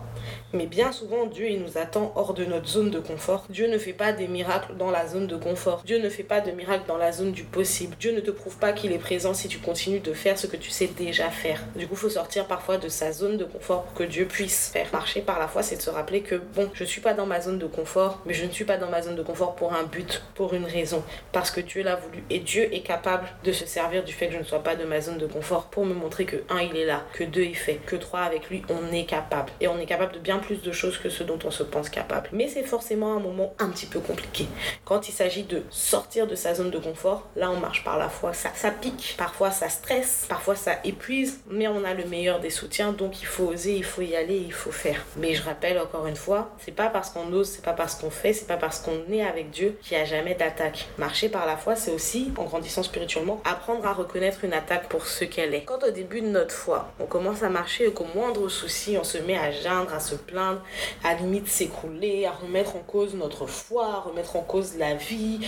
Mais 0.53 0.67
bien 0.67 0.91
souvent, 0.91 1.25
Dieu, 1.25 1.49
il 1.49 1.61
nous 1.61 1.77
attend 1.77 2.13
hors 2.15 2.33
de 2.33 2.45
notre 2.45 2.67
zone 2.67 2.89
de 2.89 2.99
confort. 2.99 3.45
Dieu 3.49 3.67
ne 3.67 3.77
fait 3.77 3.93
pas 3.93 4.13
des 4.13 4.27
miracles 4.27 4.75
dans 4.77 4.91
la 4.91 5.05
zone 5.07 5.27
de 5.27 5.35
confort. 5.35 5.81
Dieu 5.85 5.99
ne 5.99 6.07
fait 6.07 6.23
pas 6.23 6.39
de 6.39 6.51
miracles 6.51 6.85
dans 6.87 6.97
la 6.97 7.11
zone 7.11 7.31
du 7.33 7.43
possible. 7.43 7.95
Dieu 7.99 8.13
ne 8.13 8.21
te 8.21 8.31
prouve 8.31 8.57
pas 8.57 8.71
qu'il 8.71 8.93
est 8.93 8.99
présent 8.99 9.33
si 9.33 9.49
tu 9.49 9.57
continues 9.57 9.99
de 9.99 10.13
faire 10.13 10.37
ce 10.37 10.47
que 10.47 10.55
tu 10.55 10.69
sais 10.69 10.87
déjà 10.87 11.29
faire. 11.29 11.61
Du 11.75 11.87
coup, 11.87 11.95
il 11.95 11.99
faut 11.99 12.09
sortir 12.09 12.45
parfois 12.45 12.77
de 12.77 12.87
sa 12.87 13.11
zone 13.11 13.37
de 13.37 13.43
confort 13.43 13.83
pour 13.83 13.93
que 13.95 14.03
Dieu 14.03 14.25
puisse 14.25 14.69
faire 14.69 14.87
marcher 14.93 15.21
par 15.21 15.39
la 15.39 15.47
foi. 15.47 15.61
C'est 15.61 15.75
de 15.77 15.81
se 15.81 15.89
rappeler 15.89 16.21
que, 16.21 16.35
bon, 16.35 16.69
je 16.73 16.83
ne 16.83 16.87
suis 16.87 17.01
pas 17.01 17.13
dans 17.13 17.25
ma 17.25 17.41
zone 17.41 17.59
de 17.59 17.67
confort, 17.67 18.21
mais 18.25 18.33
je 18.33 18.45
ne 18.45 18.51
suis 18.51 18.65
pas 18.65 18.77
dans 18.77 18.89
ma 18.89 19.01
zone 19.01 19.15
de 19.15 19.23
confort 19.23 19.55
pour 19.55 19.73
un 19.73 19.83
but, 19.83 20.23
pour 20.35 20.53
une 20.53 20.65
raison. 20.65 21.03
Parce 21.33 21.51
que 21.51 21.59
Dieu 21.59 21.83
l'a 21.83 21.97
voulu. 21.97 22.23
Et 22.29 22.39
Dieu 22.39 22.73
est 22.73 22.81
capable 22.81 23.27
de 23.43 23.51
se 23.51 23.65
servir 23.65 24.03
du 24.05 24.13
fait 24.13 24.27
que 24.27 24.33
je 24.33 24.39
ne 24.39 24.43
sois 24.43 24.63
pas 24.63 24.75
de 24.75 24.85
ma 24.85 25.01
zone 25.01 25.17
de 25.17 25.27
confort 25.27 25.65
pour 25.65 25.85
me 25.85 25.93
montrer 25.93 26.25
que, 26.25 26.37
un, 26.49 26.61
il 26.61 26.77
est 26.77 26.85
là, 26.85 27.03
que 27.13 27.25
deux, 27.25 27.43
il 27.43 27.57
fait, 27.57 27.81
que 27.85 27.97
trois, 27.97 28.21
avec 28.21 28.49
lui, 28.49 28.61
on 28.69 28.93
est 28.93 29.05
capable. 29.05 29.51
Et 29.59 29.67
on 29.67 29.77
est 29.79 29.85
capable 29.85 30.13
de 30.13 30.19
bien 30.19 30.34
plus 30.39 30.61
de 30.61 30.71
choses 30.71 30.97
que 30.97 31.09
ce 31.09 31.23
dont 31.23 31.39
on 31.45 31.51
se 31.51 31.63
pense 31.63 31.89
capable. 31.89 32.29
Mais 32.31 32.47
c'est 32.47 32.63
forcément 32.63 33.15
un 33.15 33.19
moment 33.19 33.53
un 33.59 33.69
petit 33.69 33.85
peu 33.85 33.99
compliqué. 33.99 34.47
Quand 34.83 35.09
il 35.09 35.11
s'agit 35.11 35.43
de 35.43 35.61
sortir 35.69 36.27
de 36.27 36.35
sa 36.35 36.53
zone 36.53 36.71
de 36.71 36.79
confort, 36.79 37.27
là 37.35 37.51
on 37.51 37.59
marche 37.59 37.83
par 37.83 37.97
la 37.97 38.09
foi. 38.09 38.33
Ça, 38.33 38.49
ça 38.55 38.71
pique, 38.71 39.15
parfois 39.17 39.51
ça 39.51 39.69
stresse, 39.69 40.25
parfois 40.27 40.55
ça 40.55 40.79
épuise, 40.83 41.39
mais 41.49 41.67
on 41.67 41.83
a 41.83 41.93
le 41.93 42.05
meilleur 42.05 42.39
des 42.39 42.49
soutiens, 42.49 42.91
donc 42.91 43.21
il 43.21 43.25
faut 43.25 43.45
oser, 43.45 43.75
il 43.75 43.83
faut 43.83 44.01
y 44.01 44.15
aller, 44.15 44.37
il 44.37 44.53
faut 44.53 44.71
faire. 44.71 45.05
Mais 45.17 45.33
je 45.33 45.43
rappelle 45.43 45.79
encore 45.79 46.07
une 46.07 46.15
fois, 46.15 46.51
c'est 46.59 46.75
pas 46.75 46.89
parce 46.89 47.09
qu'on 47.09 47.31
ose, 47.33 47.49
c'est 47.49 47.63
pas 47.63 47.73
parce 47.73 47.95
qu'on 47.95 48.09
fait, 48.09 48.33
c'est 48.33 48.47
pas 48.47 48.57
parce 48.57 48.79
qu'on 48.79 49.11
est 49.11 49.23
avec 49.23 49.51
Dieu 49.51 49.77
qu'il 49.81 49.97
n'y 49.97 50.03
a 50.03 50.05
jamais 50.05 50.35
d'attaque. 50.35 50.87
Marcher 50.97 51.29
par 51.29 51.45
la 51.45 51.57
foi, 51.57 51.75
c'est 51.75 51.91
aussi, 51.91 52.31
en 52.37 52.43
grandissant 52.43 52.83
spirituellement, 52.83 53.41
apprendre 53.45 53.85
à 53.85 53.93
reconnaître 53.93 54.43
une 54.43 54.53
attaque 54.53 54.89
pour 54.89 55.07
ce 55.07 55.25
qu'elle 55.25 55.53
est. 55.53 55.63
Quand 55.63 55.83
au 55.83 55.91
début 55.91 56.21
de 56.21 56.27
notre 56.27 56.53
foi, 56.53 56.91
on 56.99 57.05
commence 57.05 57.43
à 57.43 57.49
marcher 57.49 57.87
et 57.87 57.91
qu'au 57.91 58.07
moindre 58.15 58.47
souci, 58.49 58.97
on 58.99 59.03
se 59.03 59.17
met 59.17 59.37
à 59.37 59.51
geindre, 59.51 59.93
à 59.93 59.99
se 59.99 60.15
plaindre, 60.25 60.61
à 61.03 61.13
limite 61.15 61.47
s'écrouler, 61.47 62.25
à 62.25 62.31
remettre 62.31 62.75
en 62.75 62.79
cause 62.79 63.13
notre 63.13 63.45
foi, 63.45 63.85
à 63.85 63.99
remettre 63.99 64.35
en 64.35 64.41
cause 64.41 64.77
la 64.77 64.95
vie, 64.95 65.39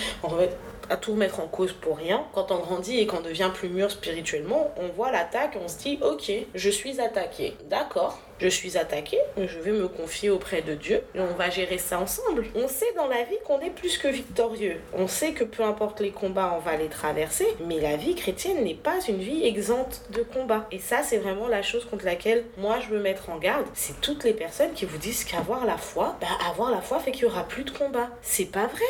à 0.89 0.97
tout 0.97 1.11
remettre 1.11 1.39
en 1.39 1.47
cause 1.47 1.73
pour 1.73 1.97
rien. 1.97 2.25
Quand 2.33 2.51
on 2.51 2.59
grandit 2.59 2.99
et 2.99 3.07
qu'on 3.07 3.21
devient 3.21 3.51
plus 3.53 3.69
mûr 3.69 3.91
spirituellement, 3.91 4.71
on 4.77 4.87
voit 4.89 5.11
l'attaque, 5.11 5.57
on 5.63 5.67
se 5.67 5.77
dit 5.79 5.99
ok, 6.01 6.31
je 6.53 6.69
suis 6.69 6.99
attaqué. 7.01 7.55
D'accord, 7.69 8.19
je 8.39 8.47
suis 8.47 8.77
attaqué, 8.77 9.17
je 9.37 9.59
vais 9.59 9.71
me 9.71 9.87
confier 9.87 10.29
auprès 10.29 10.61
de 10.61 10.73
Dieu 10.73 11.01
et 11.15 11.19
on 11.19 11.33
va 11.35 11.49
gérer 11.49 11.77
ça 11.77 11.99
ensemble. 11.99 12.45
On 12.55 12.67
sait 12.67 12.93
dans 12.95 13.07
la 13.07 13.23
vie 13.23 13.37
qu'on 13.45 13.59
est 13.59 13.69
plus 13.69 13.97
que 13.97 14.07
victorieux. 14.07 14.77
On 14.93 15.07
sait 15.07 15.31
que 15.31 15.43
peu 15.43 15.63
importe 15.63 15.99
les 15.99 16.11
combats, 16.11 16.53
on 16.55 16.59
va 16.59 16.75
les 16.77 16.89
traverser, 16.89 17.47
mais 17.65 17.79
la 17.79 17.95
vie 17.95 18.15
chrétienne 18.15 18.63
n'est 18.63 18.75
pas 18.75 18.99
une 19.07 19.19
vie 19.19 19.45
exempte 19.45 20.01
de 20.11 20.21
combats. 20.21 20.67
Et 20.71 20.79
ça, 20.79 21.03
c'est 21.03 21.17
vraiment 21.17 21.47
la 21.47 21.61
chose 21.61 21.85
contre 21.85 22.05
laquelle 22.05 22.45
moi 22.57 22.79
je 22.79 22.93
veux 22.93 23.01
mettre 23.01 23.29
en 23.29 23.37
garde. 23.37 23.65
C'est 23.73 23.99
toutes 24.01 24.23
les 24.23 24.33
personnes 24.33 24.73
qui 24.73 24.85
vous 24.85 24.97
disent 24.97 25.23
qu'avoir 25.23 25.65
la 25.65 25.77
foi, 25.77 26.15
bah 26.21 26.27
avoir 26.49 26.71
la 26.71 26.81
foi 26.81 26.99
fait 26.99 27.11
qu'il 27.11 27.23
y 27.23 27.25
aura 27.25 27.43
plus 27.43 27.63
de 27.63 27.71
combats. 27.71 28.09
C'est 28.21 28.51
pas 28.51 28.67
vrai. 28.67 28.85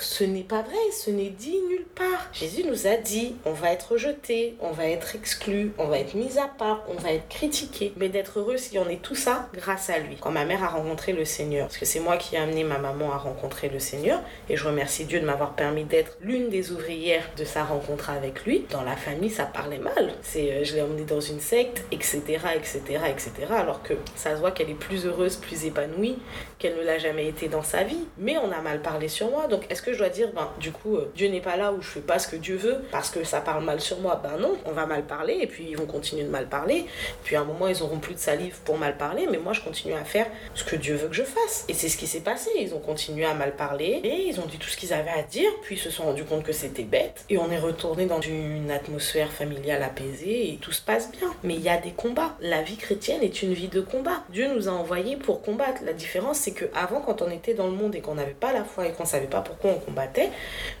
Ce 0.00 0.24
n'est 0.24 0.44
pas 0.44 0.62
vrai, 0.62 0.78
ce 0.92 1.10
n'est 1.10 1.28
dit 1.28 1.58
nulle 1.68 1.84
part. 1.94 2.28
Jésus 2.32 2.64
nous 2.64 2.86
a 2.86 2.96
dit, 2.96 3.34
on 3.44 3.52
va 3.52 3.70
être 3.70 3.92
rejeté, 3.92 4.54
on 4.60 4.70
va 4.70 4.86
être 4.86 5.14
exclu, 5.14 5.72
on 5.76 5.88
va 5.88 5.98
être 5.98 6.14
mis 6.14 6.38
à 6.38 6.48
part, 6.48 6.82
on 6.88 6.94
va 6.94 7.12
être 7.12 7.28
critiqué, 7.28 7.92
mais 7.96 8.08
d'être 8.08 8.38
heureux 8.38 8.56
si 8.56 8.78
on 8.78 8.88
est 8.88 9.02
tout 9.02 9.14
ça 9.14 9.50
grâce 9.52 9.90
à 9.90 9.98
lui. 9.98 10.16
Quand 10.18 10.30
ma 10.30 10.46
mère 10.46 10.64
a 10.64 10.68
rencontré 10.68 11.12
le 11.12 11.26
Seigneur, 11.26 11.66
parce 11.66 11.76
que 11.76 11.84
c'est 11.84 12.00
moi 12.00 12.16
qui 12.16 12.34
ai 12.34 12.38
amené 12.38 12.64
ma 12.64 12.78
maman 12.78 13.12
à 13.12 13.18
rencontrer 13.18 13.68
le 13.68 13.78
Seigneur, 13.78 14.22
et 14.48 14.56
je 14.56 14.66
remercie 14.66 15.04
Dieu 15.04 15.20
de 15.20 15.26
m'avoir 15.26 15.54
permis 15.54 15.84
d'être 15.84 16.16
l'une 16.22 16.48
des 16.48 16.72
ouvrières 16.72 17.28
de 17.36 17.44
sa 17.44 17.64
rencontre 17.64 18.08
avec 18.08 18.46
lui. 18.46 18.64
Dans 18.70 18.82
la 18.82 18.96
famille, 18.96 19.30
ça 19.30 19.44
parlait 19.44 19.78
mal. 19.78 20.14
C'est, 20.22 20.50
euh, 20.50 20.64
je 20.64 20.76
l'ai 20.76 20.82
emmenée 20.82 21.04
dans 21.04 21.20
une 21.20 21.40
secte, 21.40 21.84
etc., 21.92 22.22
etc., 22.56 22.80
etc., 23.10 23.32
alors 23.50 23.82
que 23.82 23.92
ça 24.16 24.34
se 24.34 24.40
voit 24.40 24.52
qu'elle 24.52 24.70
est 24.70 24.74
plus 24.74 25.04
heureuse, 25.04 25.36
plus 25.36 25.66
épanouie 25.66 26.16
qu'elle 26.58 26.76
ne 26.76 26.82
l'a 26.82 26.98
jamais 26.98 27.26
été 27.26 27.48
dans 27.48 27.62
sa 27.62 27.82
vie. 27.82 28.06
Mais 28.18 28.38
on 28.38 28.50
a 28.50 28.60
mal 28.60 28.80
parlé 28.80 29.08
sur 29.08 29.30
moi, 29.30 29.46
donc 29.46 29.66
est-ce 29.70 29.82
que 29.82 29.89
je 29.92 29.98
dois 29.98 30.08
dire, 30.08 30.30
ben, 30.34 30.50
du 30.60 30.72
coup, 30.72 30.96
euh, 30.96 31.10
Dieu 31.14 31.28
n'est 31.28 31.40
pas 31.40 31.56
là 31.56 31.72
où 31.72 31.82
je 31.82 31.88
fais 31.88 32.00
pas 32.00 32.18
ce 32.18 32.28
que 32.28 32.36
Dieu 32.36 32.56
veut 32.56 32.82
parce 32.90 33.10
que 33.10 33.24
ça 33.24 33.40
parle 33.40 33.64
mal 33.64 33.80
sur 33.80 33.98
moi 34.00 34.20
Ben 34.22 34.38
non, 34.38 34.56
on 34.64 34.72
va 34.72 34.86
mal 34.86 35.04
parler 35.04 35.38
et 35.40 35.46
puis 35.46 35.66
ils 35.70 35.76
vont 35.76 35.86
continuer 35.86 36.24
de 36.24 36.30
mal 36.30 36.48
parler. 36.48 36.86
Puis 37.24 37.36
à 37.36 37.40
un 37.40 37.44
moment, 37.44 37.68
ils 37.68 37.82
auront 37.82 37.98
plus 37.98 38.14
de 38.14 38.18
salive 38.20 38.58
pour 38.64 38.78
mal 38.78 38.96
parler, 38.96 39.26
mais 39.30 39.38
moi, 39.38 39.52
je 39.52 39.60
continue 39.60 39.94
à 39.94 40.04
faire 40.04 40.26
ce 40.54 40.64
que 40.64 40.76
Dieu 40.76 40.94
veut 40.94 41.08
que 41.08 41.14
je 41.14 41.22
fasse. 41.22 41.64
Et 41.68 41.74
c'est 41.74 41.88
ce 41.88 41.96
qui 41.96 42.06
s'est 42.06 42.20
passé. 42.20 42.50
Ils 42.58 42.74
ont 42.74 42.80
continué 42.80 43.24
à 43.24 43.34
mal 43.34 43.56
parler 43.56 44.00
et 44.04 44.28
ils 44.28 44.40
ont 44.40 44.46
dit 44.46 44.58
tout 44.58 44.68
ce 44.68 44.76
qu'ils 44.76 44.92
avaient 44.92 45.10
à 45.10 45.22
dire, 45.22 45.50
puis 45.62 45.76
ils 45.76 45.78
se 45.78 45.90
sont 45.90 46.04
rendus 46.04 46.24
compte 46.24 46.42
que 46.42 46.52
c'était 46.52 46.82
bête. 46.82 47.24
Et 47.28 47.38
on 47.38 47.50
est 47.50 47.58
retourné 47.58 48.06
dans 48.06 48.20
une 48.20 48.70
atmosphère 48.70 49.30
familiale 49.30 49.82
apaisée 49.82 50.52
et 50.52 50.56
tout 50.56 50.72
se 50.72 50.82
passe 50.82 51.10
bien. 51.10 51.32
Mais 51.42 51.54
il 51.54 51.62
y 51.62 51.68
a 51.68 51.78
des 51.78 51.92
combats. 51.92 52.36
La 52.40 52.62
vie 52.62 52.76
chrétienne 52.76 53.22
est 53.22 53.42
une 53.42 53.54
vie 53.54 53.68
de 53.68 53.80
combat. 53.80 54.22
Dieu 54.30 54.52
nous 54.54 54.68
a 54.68 54.72
envoyés 54.72 55.16
pour 55.16 55.42
combattre. 55.42 55.82
La 55.84 55.92
différence, 55.92 56.38
c'est 56.38 56.52
que 56.52 56.66
avant, 56.74 57.00
quand 57.00 57.22
on 57.22 57.30
était 57.30 57.54
dans 57.54 57.66
le 57.66 57.72
monde 57.72 57.94
et 57.94 58.00
qu'on 58.00 58.14
n'avait 58.14 58.32
pas 58.32 58.52
la 58.52 58.64
foi 58.64 58.86
et 58.86 58.92
qu'on 58.92 59.04
savait 59.04 59.26
pas 59.26 59.40
pourquoi 59.40 59.72
on 59.72 59.79
combattait, 59.80 60.30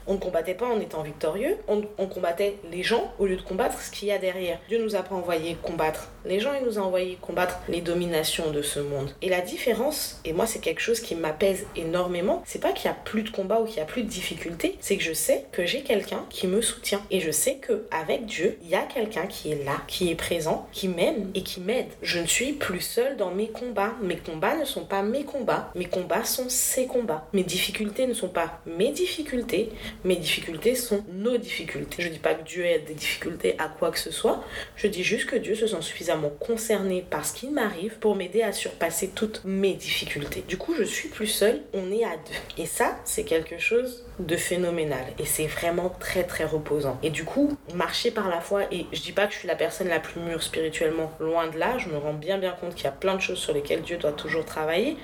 on 0.06 0.14
ne 0.14 0.18
combattait 0.18 0.54
pas 0.54 0.66
en 0.66 0.80
étant 0.80 1.02
victorieux, 1.02 1.56
on, 1.68 1.82
combattait 2.06 2.56
les 2.70 2.82
gens 2.82 3.12
au 3.18 3.26
lieu 3.26 3.36
de 3.36 3.42
combattre 3.42 3.80
ce 3.80 3.90
qu'il 3.90 4.08
y 4.08 4.12
a 4.12 4.18
derrière. 4.18 4.58
Dieu 4.68 4.82
nous 4.82 4.96
a 4.96 5.02
pas 5.02 5.14
envoyé 5.14 5.56
combattre 5.62 6.08
les 6.24 6.40
gens, 6.40 6.52
il 6.58 6.66
nous 6.66 6.78
a 6.78 6.82
envoyé 6.82 7.16
combattre 7.20 7.58
les 7.68 7.80
dominations 7.80 8.50
de 8.50 8.62
ce 8.62 8.80
monde. 8.80 9.10
Et 9.22 9.28
la 9.28 9.40
différence, 9.40 10.20
et 10.24 10.32
moi 10.32 10.46
c'est 10.46 10.58
quelque 10.58 10.80
chose 10.80 11.00
qui 11.00 11.14
m'apaise 11.14 11.66
énormément, 11.76 12.42
c'est 12.46 12.60
pas 12.60 12.72
qu'il 12.72 12.86
y 12.86 12.92
a 12.92 12.96
plus 13.04 13.22
de 13.22 13.30
combat 13.30 13.60
ou 13.60 13.64
qu'il 13.64 13.78
y 13.78 13.80
a 13.80 13.86
plus 13.86 14.02
de 14.02 14.08
difficultés, 14.08 14.76
c'est 14.80 14.96
que 14.96 15.02
je 15.02 15.12
sais 15.12 15.46
que 15.52 15.64
j'ai 15.66 15.82
quelqu'un 15.82 16.24
qui 16.28 16.46
me 16.46 16.60
soutient. 16.60 17.00
Et 17.10 17.20
je 17.20 17.30
sais 17.30 17.56
que 17.56 17.86
avec 17.90 18.26
Dieu, 18.26 18.58
il 18.62 18.68
y 18.68 18.74
a 18.74 18.82
quelqu'un 18.82 19.26
qui 19.26 19.52
est 19.52 19.64
là, 19.64 19.76
qui 19.86 20.10
est 20.10 20.14
présent, 20.14 20.68
qui 20.72 20.88
m'aime 20.88 21.30
et 21.34 21.42
qui 21.42 21.60
m'aide. 21.60 21.88
Je 22.02 22.18
ne 22.18 22.26
suis 22.26 22.52
plus 22.52 22.80
seule 22.80 23.16
dans 23.16 23.30
mes 23.30 23.48
combats. 23.48 23.94
Mes 24.02 24.16
combats 24.16 24.56
ne 24.56 24.64
sont 24.64 24.84
pas 24.84 25.02
mes 25.02 25.24
combats. 25.24 25.70
Mes 25.74 25.86
combats 25.86 26.24
sont 26.24 26.48
ses 26.48 26.86
combats. 26.86 27.26
Mes 27.32 27.42
difficultés 27.42 28.06
ne 28.06 28.14
sont 28.14 28.28
pas 28.28 28.60
mes 28.66 28.89
difficultés. 28.90 29.70
Mes 30.04 30.16
difficultés 30.16 30.74
sont 30.74 31.04
nos 31.12 31.36
difficultés. 31.36 32.02
Je 32.02 32.08
dis 32.08 32.18
pas 32.18 32.34
que 32.34 32.44
Dieu 32.44 32.64
ait 32.64 32.78
des 32.80 32.94
difficultés 32.94 33.54
à 33.58 33.68
quoi 33.68 33.90
que 33.90 33.98
ce 33.98 34.10
soit. 34.10 34.44
Je 34.76 34.86
dis 34.86 35.02
juste 35.02 35.26
que 35.26 35.36
Dieu 35.36 35.54
se 35.54 35.66
sent 35.66 35.82
suffisamment 35.82 36.30
concerné 36.40 37.04
par 37.08 37.24
ce 37.24 37.34
qui 37.34 37.48
m'arrive 37.48 37.98
pour 37.98 38.16
m'aider 38.16 38.42
à 38.42 38.52
surpasser 38.52 39.08
toutes 39.14 39.42
mes 39.44 39.74
difficultés. 39.74 40.44
Du 40.48 40.56
coup, 40.56 40.74
je 40.74 40.84
suis 40.84 41.08
plus 41.08 41.26
seule. 41.26 41.62
On 41.72 41.90
est 41.92 42.04
à 42.04 42.16
deux. 42.16 42.62
Et 42.62 42.66
ça, 42.66 42.98
c'est 43.04 43.24
quelque 43.24 43.58
chose 43.58 44.04
de 44.20 44.36
phénoménal. 44.36 45.04
Et 45.18 45.24
c'est 45.24 45.46
vraiment 45.46 45.94
très 45.98 46.24
très 46.24 46.44
reposant. 46.44 46.98
Et 47.02 47.10
du 47.10 47.24
coup, 47.24 47.56
marcher 47.74 48.10
par 48.10 48.28
la 48.28 48.40
foi, 48.40 48.62
et 48.70 48.86
je 48.92 49.00
dis 49.00 49.12
pas 49.12 49.26
que 49.26 49.32
je 49.32 49.38
suis 49.38 49.48
la 49.48 49.56
personne 49.56 49.88
la 49.88 50.00
plus 50.00 50.20
mûre 50.20 50.42
spirituellement, 50.42 51.12
loin 51.20 51.48
de 51.48 51.58
là, 51.58 51.78
je 51.78 51.88
me 51.88 51.96
rends 51.96 52.14
bien 52.14 52.38
bien 52.38 52.52
compte 52.52 52.74
qu'il 52.74 52.84
y 52.84 52.88
a 52.88 52.92
plein 52.92 53.14
de 53.14 53.20
choses 53.20 53.38
sur 53.38 53.52
lesquelles 53.52 53.82
Dieu 53.82 53.96
doit 53.96 54.12
toujours 54.12 54.44
travailler. 54.44 54.96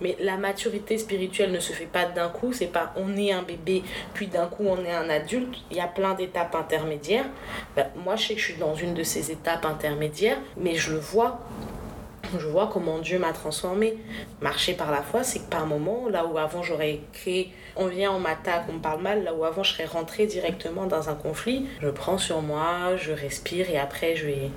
Mais 0.00 0.16
la 0.20 0.36
maturité 0.36 0.98
spirituelle 0.98 1.52
ne 1.52 1.60
se 1.60 1.72
fait 1.72 1.86
pas 1.86 2.06
d'un 2.06 2.28
coup, 2.28 2.52
c'est 2.52 2.66
pas 2.66 2.92
on 2.96 3.16
est 3.16 3.32
un 3.32 3.42
bébé, 3.42 3.82
puis 4.14 4.26
d'un 4.26 4.46
coup 4.46 4.64
on 4.66 4.84
est 4.84 4.92
un 4.92 5.08
adulte. 5.10 5.54
Il 5.70 5.76
y 5.76 5.80
a 5.80 5.86
plein 5.86 6.14
d'étapes 6.14 6.54
intermédiaires. 6.54 7.26
Ben, 7.76 7.86
moi, 7.96 8.16
je 8.16 8.28
sais 8.28 8.34
que 8.34 8.40
je 8.40 8.46
suis 8.46 8.60
dans 8.60 8.74
une 8.74 8.94
de 8.94 9.02
ces 9.02 9.30
étapes 9.30 9.64
intermédiaires, 9.64 10.38
mais 10.56 10.74
je 10.74 10.92
le 10.92 10.98
vois 10.98 11.40
je 12.38 12.46
vois 12.46 12.68
comment 12.72 12.98
Dieu 12.98 13.18
m'a 13.18 13.32
transformé. 13.32 13.96
Marcher 14.40 14.74
par 14.74 14.90
la 14.90 15.02
foi, 15.02 15.22
c'est 15.22 15.40
que 15.40 15.50
par 15.50 15.66
moment, 15.66 16.08
là 16.08 16.26
où 16.26 16.38
avant 16.38 16.62
j'aurais 16.62 17.00
créé, 17.12 17.52
on 17.76 17.86
vient, 17.86 18.12
on 18.12 18.20
m'attaque, 18.20 18.64
on 18.68 18.74
me 18.74 18.80
parle 18.80 19.02
mal, 19.02 19.24
là 19.24 19.34
où 19.34 19.44
avant 19.44 19.62
je 19.62 19.72
serais 19.72 19.84
rentrée 19.84 20.26
directement 20.26 20.86
dans 20.86 21.08
un 21.08 21.14
conflit, 21.14 21.66
je 21.80 21.88
prends 21.88 22.18
sur 22.18 22.42
moi, 22.42 22.96
je 22.96 23.12
respire 23.12 23.70
et 23.70 23.78
après 23.78 24.16
je 24.16 24.26
vais, 24.26 24.50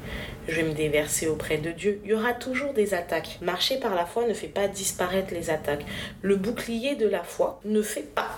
je 0.48 0.56
vais 0.56 0.64
me 0.64 0.74
déverser 0.74 1.28
auprès 1.28 1.58
de 1.58 1.72
Dieu. 1.72 2.02
Il 2.04 2.12
y 2.12 2.14
aura 2.14 2.34
toujours 2.34 2.74
des 2.74 2.94
attaques. 2.94 3.40
Marcher 3.42 3.80
par 3.80 3.96
la 3.96 4.06
foi 4.06 4.26
ne 4.28 4.34
fait 4.34 4.48
pas 4.48 4.68
disparaître 4.68 5.34
les 5.34 5.50
attaques. 5.50 5.86
Le 6.22 6.36
bouclier 6.36 6.96
de 6.96 7.08
la 7.08 7.24
foi 7.24 7.60
ne 7.66 7.82
fait 7.82 8.14
pas 8.14 8.30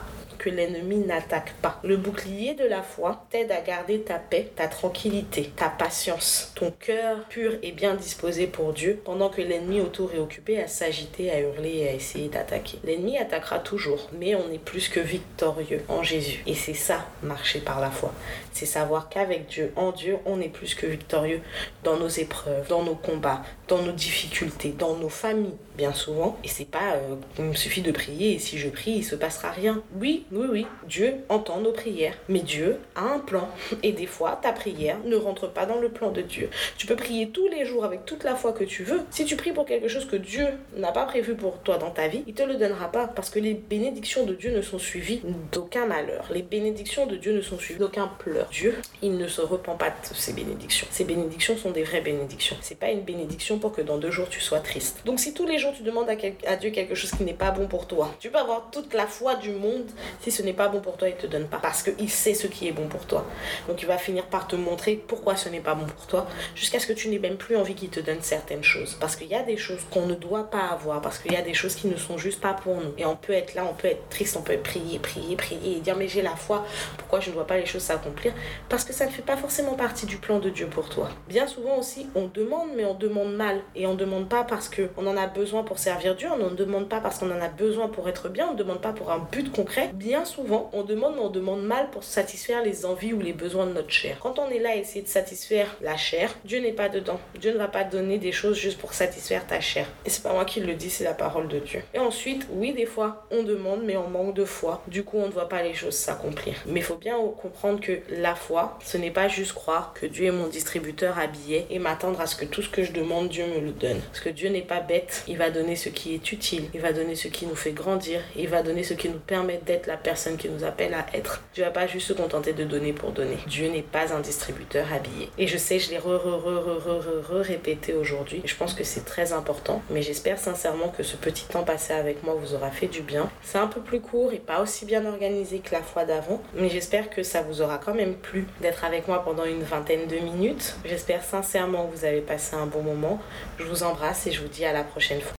que 0.45 0.51
l'ennemi 0.51 0.97
n'attaque 0.97 1.53
pas. 1.60 1.79
Le 1.84 1.97
bouclier 1.97 2.53
de 2.53 2.65
la 2.65 2.84
foi 2.84 3.25
t'aide 3.31 3.51
à 3.51 3.62
garder 3.62 4.01
ta 4.01 4.19
paix, 4.19 4.51
ta 4.55 4.67
tranquillité, 4.67 5.51
ta 5.55 5.69
patience, 5.69 6.51
ton 6.53 6.71
cœur 6.71 7.25
pur 7.29 7.53
et 7.63 7.71
bien 7.71 7.95
disposé 7.95 8.45
pour 8.45 8.71
Dieu, 8.71 9.01
pendant 9.03 9.29
que 9.29 9.41
l'ennemi 9.41 9.81
autour 9.81 10.13
est 10.13 10.19
occupé 10.19 10.62
à 10.62 10.67
s'agiter, 10.67 11.31
à 11.31 11.39
hurler 11.39 11.77
et 11.77 11.89
à 11.89 11.93
essayer 11.93 12.29
d'attaquer. 12.29 12.77
L'ennemi 12.84 13.17
attaquera 13.17 13.58
toujours, 13.58 14.08
mais 14.19 14.36
on 14.36 14.51
est 14.51 14.63
plus 14.63 14.88
que 14.88 14.99
victorieux 14.99 15.81
en 15.88 16.03
Jésus. 16.03 16.43
Et 16.45 16.53
c'est 16.53 16.75
ça, 16.75 17.08
marcher 17.23 17.60
par 17.60 17.79
la 17.79 17.89
foi. 17.89 18.13
C'est 18.53 18.67
savoir 18.67 19.10
qu'avec 19.10 19.47
Dieu, 19.47 19.73
en 19.75 19.91
Dieu, 19.91 20.17
on 20.27 20.39
est 20.39 20.49
plus 20.49 20.75
que 20.75 20.86
victorieux 20.86 21.41
dans 21.84 21.97
nos 21.97 22.08
épreuves, 22.08 22.67
dans 22.69 22.84
nos 22.84 22.95
combats, 22.95 23.41
dans 23.67 23.81
nos 23.81 23.91
difficultés, 23.91 24.75
dans 24.77 24.95
nos 24.95 25.10
familles, 25.10 25.58
bien 25.75 25.91
souvent. 25.91 26.38
Et 26.43 26.47
c'est 26.47 26.69
pas, 26.69 26.93
euh, 26.93 27.15
il 27.39 27.45
me 27.45 27.53
suffit 27.55 27.81
de 27.81 27.91
prier 27.91 28.36
et 28.36 28.39
si 28.39 28.58
je 28.58 28.69
prie, 28.69 28.91
il 28.91 29.03
se 29.03 29.15
passera 29.15 29.51
rien. 29.51 29.81
Oui, 29.99 30.25
oui, 30.36 30.48
oui, 30.52 30.67
Dieu 30.88 31.13
entend 31.30 31.62
nos 31.62 31.71
prières, 31.71 32.13
mais 32.28 32.39
Dieu 32.39 32.78
a 32.95 33.04
un 33.04 33.19
plan. 33.19 33.48
Et 33.84 33.93
des 33.93 34.06
fois, 34.06 34.38
ta 34.41 34.52
prière 34.52 34.98
ne 35.06 35.15
rentre 35.15 35.48
pas 35.48 35.65
dans 35.65 35.80
le 35.80 35.89
plan 35.89 36.12
de 36.12 36.21
Dieu. 36.21 36.50
Tu 36.78 36.88
peux 36.88 36.95
prier 36.95 37.30
tous 37.30 37.48
les 37.48 37.65
jours 37.65 37.86
avec 37.86 38.06
toute 38.06 38.24
la 38.24 38.36
foi 38.36 38.52
que 38.52 38.65
tu 38.65 38.84
veux. 38.84 39.02
Si 39.12 39.24
tu 39.24 39.38
pries 39.38 39.54
pour 39.54 39.65
quelque 39.65 39.88
chose 39.88 40.06
que 40.06 40.17
Dieu 40.17 40.45
n'a 40.76 40.91
pas 40.91 41.06
prévu 41.06 41.36
pour 41.36 41.60
toi 41.60 41.78
dans 41.78 41.91
ta 41.91 42.08
vie, 42.08 42.24
il 42.28 42.34
te 42.34 42.43
le 42.43 42.56
donnera 42.56 42.91
pas 42.91 43.08
parce 43.08 43.30
que 43.30 43.39
les 43.39 43.54
bénédictions 43.54 44.26
de 44.26 44.34
Dieu 44.34 44.52
ne 44.52 44.62
sont 44.62 44.80
suivies 44.80 45.21
d'aucun 45.52 45.86
malheur. 45.86 46.28
Les 46.34 46.41
bénédictions 46.41 47.06
de 47.06 47.15
Dieu 47.15 47.34
ne 47.34 47.41
sont 47.41 47.58
suivies 47.58 47.80
d'aucun 47.80 48.08
pleur. 48.19 48.50
Dieu, 48.52 48.76
il 49.02 49.17
ne 49.17 49.28
se 49.28 49.41
repent 49.41 49.78
pas 49.78 49.89
de 49.89 50.15
ses 50.15 50.34
bénédictions. 50.34 50.88
Ces 50.91 51.06
bénédictions 51.06 51.56
sont 51.56 51.71
des 51.71 51.84
vraies 51.84 52.02
bénédictions. 52.02 52.58
C'est 52.62 52.78
pas 52.78 52.89
une 52.89 53.02
bénédiction 53.02 53.58
pour 53.58 53.71
que 53.71 53.82
dans 53.82 53.98
deux 53.98 54.12
jours 54.12 54.30
tu 54.30 54.41
sois 54.41 54.60
triste. 54.60 55.02
Donc 55.06 55.19
si 55.19 55.34
tous 55.34 55.48
les 55.48 55.60
jours 55.60 55.74
tu 55.76 55.84
demandes 55.84 56.10
à, 56.10 56.15
à 56.48 56.56
Dieu 56.58 56.71
quelque 56.71 56.95
chose 56.95 57.12
qui 57.12 57.24
n'est 57.24 57.34
pas 57.34 57.52
bon 57.52 57.67
pour 57.67 57.88
toi, 57.88 58.13
tu 58.19 58.30
peux 58.30 58.38
avoir 58.38 58.69
toute 58.71 58.93
la 58.93 59.08
foi 59.08 59.36
du 59.36 59.52
monde. 59.52 59.86
Si 60.26 60.32
ce 60.32 60.42
n'est 60.42 60.54
pas 60.54 60.70
bon 60.70 60.80
pour 60.80 60.98
toi, 60.98 61.08
il 61.08 61.14
te 61.14 61.28
donne 61.28 61.46
pas. 61.46 61.60
Parce 61.62 61.84
qu'il 61.84 62.10
sait 62.10 62.34
ce 62.34 62.48
qui 62.48 62.68
est 62.68 62.72
bon 62.72 62.88
pour 62.88 63.06
toi. 63.06 63.28
Donc 63.68 63.84
il 63.84 63.86
va 63.86 64.00
finir 64.00 64.26
par 64.26 64.48
te 64.48 64.56
montrer 64.56 64.96
pourquoi 64.96 65.36
ce 65.36 65.50
n'est 65.50 65.60
pas 65.60 65.76
bon 65.76 65.86
pour 65.86 66.08
toi, 66.08 66.26
jusqu'à 66.56 66.80
ce 66.80 66.88
que 66.88 66.94
tu 66.94 67.10
n'aies 67.10 67.20
même 67.20 67.38
plus 67.38 67.56
envie 67.56 67.76
qu'il 67.76 67.90
te 67.90 68.00
donne 68.00 68.22
certaines 68.22 68.64
choses. 68.64 68.98
Parce 69.00 69.16
qu'il 69.16 69.28
y 69.28 69.36
a 69.36 69.44
des 69.44 69.56
choses 69.56 69.82
qu'on 69.92 70.08
ne 70.08 70.16
doit 70.16 70.50
pas 70.50 70.66
avoir, 70.72 71.00
parce 71.00 71.20
qu'il 71.20 71.32
y 71.32 71.36
a 71.36 71.44
des 71.44 71.54
choses 71.54 71.76
qui 71.76 71.86
ne 71.86 71.96
sont 71.96 72.18
juste 72.18 72.42
pas 72.42 72.56
pour 72.56 72.74
nous. 72.78 72.92
Et 72.98 73.06
on 73.06 73.16
peut 73.16 73.34
être 73.34 73.54
là, 73.54 73.68
on 73.70 73.76
peut 73.76 73.88
être 73.88 74.10
triste, 74.10 74.36
on 74.36 74.42
peut 74.42 74.58
prier, 74.58 74.98
prier, 74.98 75.36
prier 75.36 75.78
et 75.78 75.80
dire 75.80 75.96
mais 75.96 76.08
j'ai 76.08 76.24
la 76.24 76.36
foi, 76.36 76.66
pourquoi 76.98 77.20
je 77.20 77.30
ne 77.30 77.36
vois 77.36 77.46
pas 77.46 77.58
les 77.58 77.68
choses 77.68 77.84
s'accomplir? 77.84 78.34
Parce 78.68 78.84
que 78.84 78.94
ça 78.94 79.06
ne 79.06 79.12
fait 79.12 79.22
pas 79.22 79.38
forcément 79.38 79.76
partie 79.76 80.08
du 80.08 80.18
plan 80.18 80.40
de 80.40 80.50
Dieu 80.50 80.66
pour 80.66 80.90
toi. 80.90 81.10
Bien 81.30 81.46
souvent 81.46 81.78
aussi, 81.78 82.08
on 82.16 82.26
demande, 82.26 82.70
mais 82.76 82.86
on 82.86 82.96
demande 82.96 83.36
mal. 83.36 83.62
Et 83.76 83.86
on 83.86 83.94
ne 83.94 84.00
demande 84.00 84.28
pas 84.28 84.44
parce 84.44 84.70
qu'on 84.70 85.06
en 85.06 85.18
a 85.18 85.28
besoin 85.28 85.62
pour 85.62 85.78
servir 85.78 86.16
Dieu, 86.16 86.30
on 86.32 86.50
ne 86.50 86.56
demande 86.56 86.90
pas 86.90 87.00
parce 87.00 87.20
qu'on 87.20 87.30
en 87.30 87.42
a 87.42 87.48
besoin 87.48 87.90
pour 87.90 88.10
être 88.10 88.28
bien, 88.28 88.48
on 88.48 88.54
ne 88.54 88.58
demande 88.58 88.82
pas 88.82 88.92
pour 88.92 89.12
un 89.12 89.20
but 89.32 89.52
concret. 89.52 89.92
Bien 89.94 90.14
souvent, 90.23 90.69
on 90.71 90.84
demande, 90.84 91.15
mais 91.15 91.21
on 91.21 91.30
demande 91.30 91.63
mal 91.63 91.89
pour 91.89 92.04
satisfaire 92.04 92.63
les 92.63 92.86
envies 92.86 93.13
ou 93.13 93.19
les 93.19 93.34
besoins 93.34 93.65
de 93.65 93.73
notre 93.73 93.89
chair. 93.89 94.17
Quand 94.21 94.39
on 94.39 94.49
est 94.49 94.60
là 94.60 94.69
à 94.69 94.75
essayer 94.75 95.01
de 95.01 95.08
satisfaire 95.08 95.75
la 95.82 95.97
chair, 95.97 96.34
Dieu 96.45 96.60
n'est 96.60 96.71
pas 96.71 96.89
dedans. 96.89 97.19
Dieu 97.39 97.51
ne 97.51 97.58
va 97.58 97.67
pas 97.67 97.84
donner 97.84 98.17
des 98.17 98.32
choses 98.32 98.58
juste 98.58 98.78
pour 98.78 98.93
satisfaire 98.93 99.45
ta 99.47 99.60
chair. 99.60 99.88
Et 100.06 100.10
c'est 100.10 100.23
pas 100.23 100.34
moi 100.34 100.45
qui 100.45 100.60
le 100.60 100.75
dis, 100.75 100.89
c'est 100.89 101.04
la 101.04 101.13
parole 101.13 101.47
de 101.47 101.60
Dieu. 101.60 101.82
Et 101.93 101.99
ensuite, 101.99 102.47
oui, 102.51 102.73
des 102.73 102.86
fois, 102.86 103.25
on 103.32 103.43
demande, 103.43 103.84
mais 103.84 103.97
on 103.97 104.08
manque 104.08 104.36
de 104.36 104.45
foi. 104.45 104.84
Du 104.88 105.04
coup, 105.04 105.17
on 105.17 105.28
ne 105.28 105.32
voit 105.32 105.49
pas 105.49 105.63
les 105.63 105.73
choses 105.73 105.95
s'accomplir. 105.95 106.54
Mais 106.67 106.80
il 106.80 106.84
faut 106.84 106.95
bien 106.95 107.17
comprendre 107.41 107.80
que 107.80 107.99
la 108.10 108.36
foi, 108.36 108.78
ce 108.84 108.97
n'est 108.97 109.12
pas 109.12 109.28
juste 109.28 109.54
croire 109.54 109.93
que 109.93 110.06
Dieu 110.06 110.28
est 110.28 110.32
mon 110.32 110.47
distributeur 110.47 111.17
à 111.17 111.28
billets 111.28 111.65
et 111.69 111.80
m'attendre 111.80 112.21
à 112.21 112.28
ce 112.28 112.36
que 112.36 112.45
tout 112.45 112.62
ce 112.62 112.69
que 112.69 112.84
je 112.84 112.91
demande, 112.91 113.30
Dieu 113.30 113.45
me 113.45 113.60
le 113.60 113.71
donne. 113.71 113.99
Parce 114.12 114.21
que 114.21 114.30
Dieu 114.30 114.49
n'est 114.49 114.62
pas 114.62 114.82
bête. 114.82 115.23
Il 115.28 115.38
va 115.38 115.49
donner 115.49 115.75
ce 115.75 115.89
qui 115.89 116.13
est 116.13 116.32
utile. 116.32 116.69
Il 116.73 116.82
va 116.82 116.93
donner 116.93 117.15
ce 117.15 117.28
qui 117.28 117.45
nous 117.45 117.56
fait 117.56 117.71
grandir. 117.71 118.21
Il 118.36 118.47
va 118.47 118.62
donner 118.62 118.84
ce 118.84 118.93
qui 118.93 119.10
nous 119.10 119.19
permet 119.19 119.60
d'être 119.65 119.88
la 119.95 120.01
personne 120.01 120.36
qui 120.36 120.49
nous 120.49 120.65
appelle 120.65 120.93
à 120.93 121.05
être. 121.13 121.41
Dieu 121.53 121.63
va 121.63 121.71
pas 121.71 121.88
juste 121.88 122.08
se 122.08 122.13
contenter 122.13 122.51
de 122.51 122.65
donner 122.65 122.91
pour 122.91 123.12
donner. 123.12 123.38
Dieu 123.47 123.69
n'est 123.69 123.81
pas 123.81 124.13
un 124.13 124.19
distributeur 124.19 124.91
habillé. 124.91 125.29
Et 125.38 125.47
je 125.47 125.58
sais, 125.58 125.79
je 125.79 125.89
l'ai 125.89 125.97
re, 125.97 126.19
re, 126.21 126.43
re, 126.43 127.31
re, 127.31 127.41
répété 127.41 127.93
aujourd'hui. 127.93 128.41
Je 128.43 128.55
pense 128.55 128.73
que 128.73 128.84
c'est 128.84 129.05
très 129.05 129.31
important. 129.31 129.81
Mais 129.89 130.01
j'espère 130.01 130.38
sincèrement 130.38 130.89
que 130.89 131.01
ce 131.01 131.15
petit 131.15 131.45
temps 131.45 131.63
passé 131.63 131.93
avec 131.93 132.23
moi 132.23 132.36
vous 132.38 132.55
aura 132.55 132.71
fait 132.71 132.88
du 132.88 133.03
bien. 133.03 133.29
C'est 133.41 133.58
un 133.58 133.67
peu 133.67 133.79
plus 133.79 134.01
court 134.01 134.34
et 134.34 134.39
pas 134.39 134.62
aussi 134.62 134.86
bien 134.86 135.05
organisé 135.05 135.60
que 135.60 135.71
la 135.71 135.81
fois 135.81 136.03
d'avant. 136.03 136.41
Mais 136.55 136.69
j'espère 136.69 137.10
que 137.10 137.23
ça 137.23 137.41
vous 137.41 137.62
aura 137.62 137.77
quand 137.77 137.93
même 137.93 138.15
plu 138.15 138.47
d'être 138.60 138.84
avec 138.84 139.08
moi 139.08 139.23
pendant 139.23 139.45
une 139.45 139.63
vingtaine 139.63 140.08
de 140.08 140.17
minutes. 140.17 140.75
J'espère 140.84 141.23
sincèrement 141.23 141.88
que 141.88 141.95
vous 141.95 142.03
avez 142.03 142.21
passé 142.21 142.58
un 142.58 142.65
bon 142.65 142.81
moment. 142.81 143.21
Je 143.60 143.63
vous 143.63 143.84
embrasse 143.84 144.27
et 144.27 144.34
je 144.34 144.41
vous 144.41 144.49
dis 144.49 144.65
à 144.65 144.73
la 144.73 144.84
prochaine 144.84 145.21
fois. 145.21 145.34